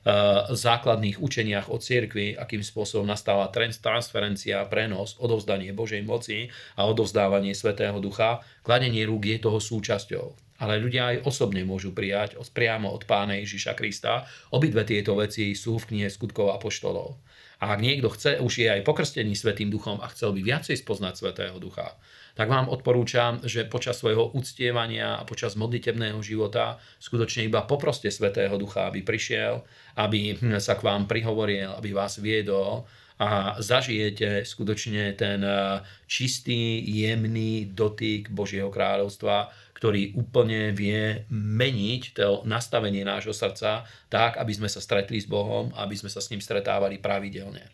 Eh, 0.05 0.53
základných 0.53 1.17
učeniach 1.17 1.73
o 1.73 1.81
cirkvi, 1.81 2.37
akým 2.37 2.61
spôsobom 2.61 3.09
nastáva 3.09 3.49
transferencia, 3.81 4.61
prenos, 4.69 5.17
odovzdanie 5.17 5.73
Božej 5.73 6.05
moci 6.05 6.53
a 6.77 6.85
odovzdávanie 6.85 7.57
Svetého 7.57 7.97
Ducha, 8.05 8.45
kladenie 8.61 9.09
rúk 9.09 9.25
je 9.25 9.41
toho 9.41 9.57
súčasťou. 9.57 10.44
Ale 10.63 10.79
ľudia 10.79 11.11
aj 11.11 11.27
osobne 11.27 11.67
môžu 11.67 11.91
prijať 11.91 12.39
priamo 12.55 12.95
od 12.95 13.03
Pána 13.11 13.35
Ježiša 13.43 13.75
Krista. 13.75 14.23
Obidve 14.55 14.87
tieto 14.87 15.19
veci 15.19 15.51
sú 15.59 15.83
v 15.83 15.91
knihe 15.91 16.09
skutkov 16.11 16.55
a 16.55 16.63
poštolov. 16.63 17.19
A 17.65 17.75
ak 17.75 17.81
niekto 17.81 18.13
chce, 18.13 18.39
už 18.39 18.53
je 18.61 18.69
aj 18.71 18.87
pokrstený 18.87 19.35
Svetým 19.35 19.73
duchom 19.73 19.99
a 19.99 20.07
chcel 20.13 20.37
by 20.37 20.41
viacej 20.45 20.79
spoznať 20.79 21.15
Svetého 21.17 21.57
ducha, 21.59 21.97
tak 22.35 22.51
vám 22.51 22.67
odporúčam, 22.67 23.39
že 23.47 23.63
počas 23.63 24.03
svojho 24.03 24.35
uctievania 24.35 25.23
a 25.23 25.27
počas 25.27 25.55
modlitebného 25.55 26.19
života 26.19 26.83
skutočne 26.99 27.47
iba 27.47 27.63
poproste 27.63 28.11
Svetého 28.11 28.59
Ducha, 28.59 28.91
aby 28.91 29.07
prišiel, 29.07 29.63
aby 29.95 30.35
sa 30.59 30.75
k 30.75 30.83
vám 30.83 31.07
prihovoril, 31.07 31.71
aby 31.79 31.95
vás 31.95 32.19
viedol 32.19 32.83
a 33.23 33.55
zažijete 33.63 34.43
skutočne 34.43 35.15
ten 35.15 35.39
eh, 35.47 35.79
čistý, 36.11 36.83
jemný 36.83 37.71
dotyk 37.71 38.35
Božieho 38.35 38.75
kráľovstva, 38.75 39.55
ktorý 39.85 40.17
úplne 40.17 40.73
vie 40.73 41.29
meniť 41.29 42.17
to 42.17 42.41
nastavenie 42.49 43.05
nášho 43.05 43.37
srdca 43.37 43.85
tak, 44.09 44.41
aby 44.41 44.57
sme 44.57 44.65
sa 44.65 44.81
stretli 44.81 45.21
s 45.21 45.29
Bohom, 45.29 45.77
aby 45.77 45.93
sme 45.93 46.09
sa 46.09 46.25
s 46.25 46.33
ním 46.33 46.41
stretávali 46.41 46.97
pravidelne. 46.97 47.69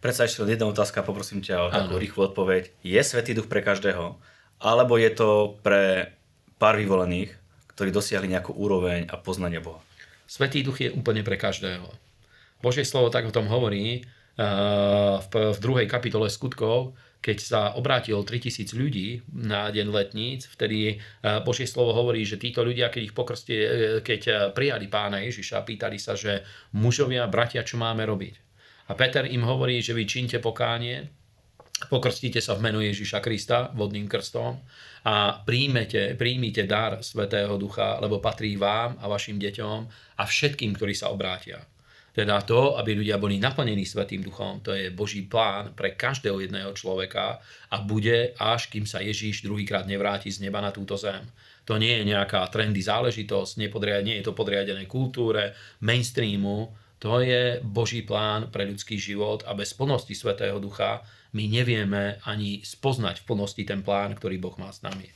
Predsa 0.00 0.24
ešte 0.24 0.40
jedna 0.48 0.72
otázka, 0.72 1.04
poprosím 1.04 1.44
ťa 1.44 1.68
o 1.68 1.68
takú 1.68 2.00
rýchlu 2.00 2.32
odpoveď. 2.32 2.72
Je 2.80 2.96
Svetý 2.96 3.36
Duch 3.36 3.52
pre 3.52 3.60
každého? 3.60 4.16
Alebo 4.56 4.96
je 4.96 5.12
to 5.12 5.60
pre 5.60 6.16
pár 6.56 6.80
vyvolených, 6.80 7.36
ktorí 7.76 7.92
dosiahli 7.92 8.32
nejakú 8.32 8.56
úroveň 8.56 9.04
a 9.12 9.20
poznanie 9.20 9.60
Boha? 9.60 9.84
Svetý 10.24 10.64
Duch 10.64 10.80
je 10.80 10.96
úplne 10.96 11.20
pre 11.20 11.36
každého. 11.36 11.92
Božie 12.64 12.88
slovo 12.88 13.12
tak 13.12 13.28
o 13.28 13.36
tom 13.36 13.52
hovorí 13.52 14.08
v, 14.34 15.58
druhej 15.62 15.86
kapitole 15.86 16.26
skutkov, 16.26 16.98
keď 17.24 17.38
sa 17.40 17.60
obrátilo 17.80 18.20
3000 18.20 18.76
ľudí 18.76 19.24
na 19.32 19.72
deň 19.72 19.88
letníc, 19.88 20.44
vtedy 20.52 20.92
eh, 20.92 20.98
Božie 21.40 21.64
slovo 21.64 21.96
hovorí, 21.96 22.20
že 22.28 22.36
títo 22.36 22.60
ľudia, 22.60 22.92
keď 22.92 23.00
ich 23.00 23.16
pokrstie, 23.16 23.60
eh, 23.64 23.70
keď 24.04 24.52
prijali 24.52 24.92
pána 24.92 25.24
Ježiša, 25.24 25.64
pýtali 25.64 25.96
sa, 25.96 26.12
že 26.12 26.44
mužovia, 26.76 27.24
bratia, 27.24 27.64
čo 27.64 27.80
máme 27.80 28.04
robiť? 28.04 28.34
A 28.84 28.92
Peter 28.92 29.24
im 29.24 29.40
hovorí, 29.48 29.80
že 29.80 29.96
vy 29.96 30.04
čínte 30.04 30.36
pokánie, 30.44 31.08
pokrstíte 31.88 32.44
sa 32.44 32.52
v 32.52 32.68
menu 32.68 32.84
Ježiša 32.84 33.24
Krista 33.24 33.72
vodným 33.72 34.04
krstom 34.04 34.60
a 35.08 35.40
príjmete, 35.40 36.20
príjmite 36.20 36.68
dar 36.68 37.00
Svetého 37.00 37.56
Ducha, 37.56 37.96
lebo 38.04 38.20
patrí 38.20 38.60
vám 38.60 39.00
a 39.00 39.08
vašim 39.08 39.40
deťom 39.40 39.78
a 40.20 40.22
všetkým, 40.28 40.76
ktorí 40.76 40.92
sa 40.92 41.08
obrátia. 41.08 41.64
Teda 42.14 42.38
to, 42.46 42.78
aby 42.78 42.94
ľudia 42.94 43.18
boli 43.18 43.42
naplnení 43.42 43.82
Svetým 43.82 44.22
Duchom, 44.22 44.62
to 44.62 44.70
je 44.70 44.94
Boží 44.94 45.26
plán 45.26 45.74
pre 45.74 45.98
každého 45.98 46.38
jedného 46.46 46.70
človeka 46.70 47.42
a 47.74 47.76
bude, 47.82 48.38
až 48.38 48.70
kým 48.70 48.86
sa 48.86 49.02
Ježíš 49.02 49.42
druhýkrát 49.42 49.90
nevráti 49.90 50.30
z 50.30 50.46
neba 50.46 50.62
na 50.62 50.70
túto 50.70 50.94
zem. 50.94 51.26
To 51.66 51.74
nie 51.74 51.90
je 51.98 52.06
nejaká 52.06 52.46
trendy 52.54 52.78
záležitosť, 52.78 53.58
nie, 53.58 54.14
je 54.22 54.24
to 54.24 54.30
podriadené 54.30 54.86
kultúre, 54.86 55.58
mainstreamu, 55.82 56.70
to 57.02 57.18
je 57.18 57.58
Boží 57.66 58.06
plán 58.06 58.48
pre 58.48 58.62
ľudský 58.64 58.94
život 58.94 59.42
a 59.44 59.52
bez 59.52 59.74
plnosti 59.74 60.14
Svetého 60.14 60.62
Ducha 60.62 61.02
my 61.34 61.50
nevieme 61.50 62.22
ani 62.24 62.62
spoznať 62.62 63.20
v 63.20 63.26
plnosti 63.26 63.60
ten 63.66 63.82
plán, 63.82 64.14
ktorý 64.14 64.38
Boh 64.38 64.54
má 64.56 64.70
s 64.70 64.86
nami. 64.86 65.10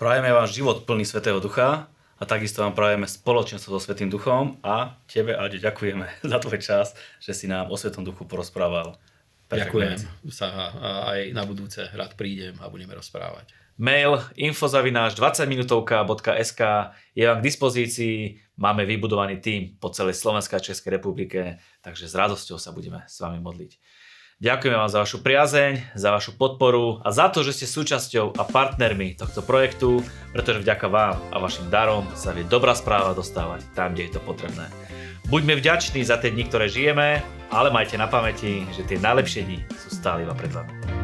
Prajeme 0.00 0.32
vám 0.32 0.48
život 0.48 0.88
plný 0.88 1.04
Svetého 1.04 1.38
Ducha 1.38 1.92
a 2.22 2.24
takisto 2.24 2.62
vám 2.62 2.78
prajeme 2.78 3.10
spoločenstvo 3.10 3.74
so 3.74 3.82
Svetým 3.82 4.06
Duchom 4.06 4.62
a 4.62 4.94
tebe, 5.10 5.34
Ade, 5.34 5.58
ďakujeme 5.58 6.06
za 6.30 6.38
tvoj 6.38 6.62
čas, 6.62 6.94
že 7.18 7.34
si 7.34 7.50
nám 7.50 7.66
o 7.66 7.74
Svetom 7.74 8.06
Duchu 8.06 8.22
porozprával. 8.30 8.94
Ďakujem 9.50 9.98
sa 10.32 10.48
aj 11.12 11.34
na 11.34 11.42
budúce 11.44 11.84
rád 11.92 12.14
prídem 12.14 12.56
a 12.62 12.70
budeme 12.70 12.94
rozprávať. 12.94 13.52
Mail 13.76 14.22
infozavináš 14.38 15.18
20minutovka.sk 15.18 16.62
je 17.12 17.24
vám 17.26 17.42
k 17.42 17.46
dispozícii. 17.50 18.16
Máme 18.56 18.86
vybudovaný 18.86 19.42
tím 19.42 19.76
po 19.76 19.90
celej 19.90 20.16
Slovensku 20.16 20.54
a 20.56 20.62
Českej 20.62 21.02
republike, 21.02 21.58
takže 21.82 22.06
s 22.06 22.14
radosťou 22.14 22.56
sa 22.56 22.70
budeme 22.72 23.02
s 23.04 23.18
vami 23.18 23.42
modliť. 23.42 23.72
Ďakujeme 24.42 24.74
vám 24.74 24.90
za 24.90 24.98
vašu 25.06 25.22
priazeň, 25.22 25.94
za 25.94 26.10
vašu 26.10 26.34
podporu 26.34 26.98
a 27.06 27.14
za 27.14 27.30
to, 27.30 27.46
že 27.46 27.62
ste 27.62 27.66
súčasťou 27.70 28.34
a 28.34 28.42
partnermi 28.42 29.14
tohto 29.14 29.38
projektu, 29.38 30.02
pretože 30.34 30.66
vďaka 30.66 30.90
vám 30.90 31.14
a 31.30 31.38
vašim 31.38 31.70
darom 31.70 32.02
sa 32.18 32.34
vie 32.34 32.42
dobrá 32.42 32.74
správa 32.74 33.14
dostávať 33.14 33.62
tam, 33.78 33.94
kde 33.94 34.10
je 34.10 34.18
to 34.18 34.20
potrebné. 34.26 34.66
Buďme 35.30 35.54
vďační 35.62 36.02
za 36.02 36.18
tie 36.18 36.34
dni, 36.34 36.50
ktoré 36.50 36.66
žijeme, 36.66 37.22
ale 37.54 37.70
majte 37.70 37.94
na 37.94 38.10
pamäti, 38.10 38.66
že 38.74 38.82
tie 38.82 38.98
najlepšie 38.98 39.46
dni 39.46 39.62
sú 39.78 39.94
stále 39.94 40.26
iba 40.26 40.34
pred 40.34 40.50
vami. 40.50 41.01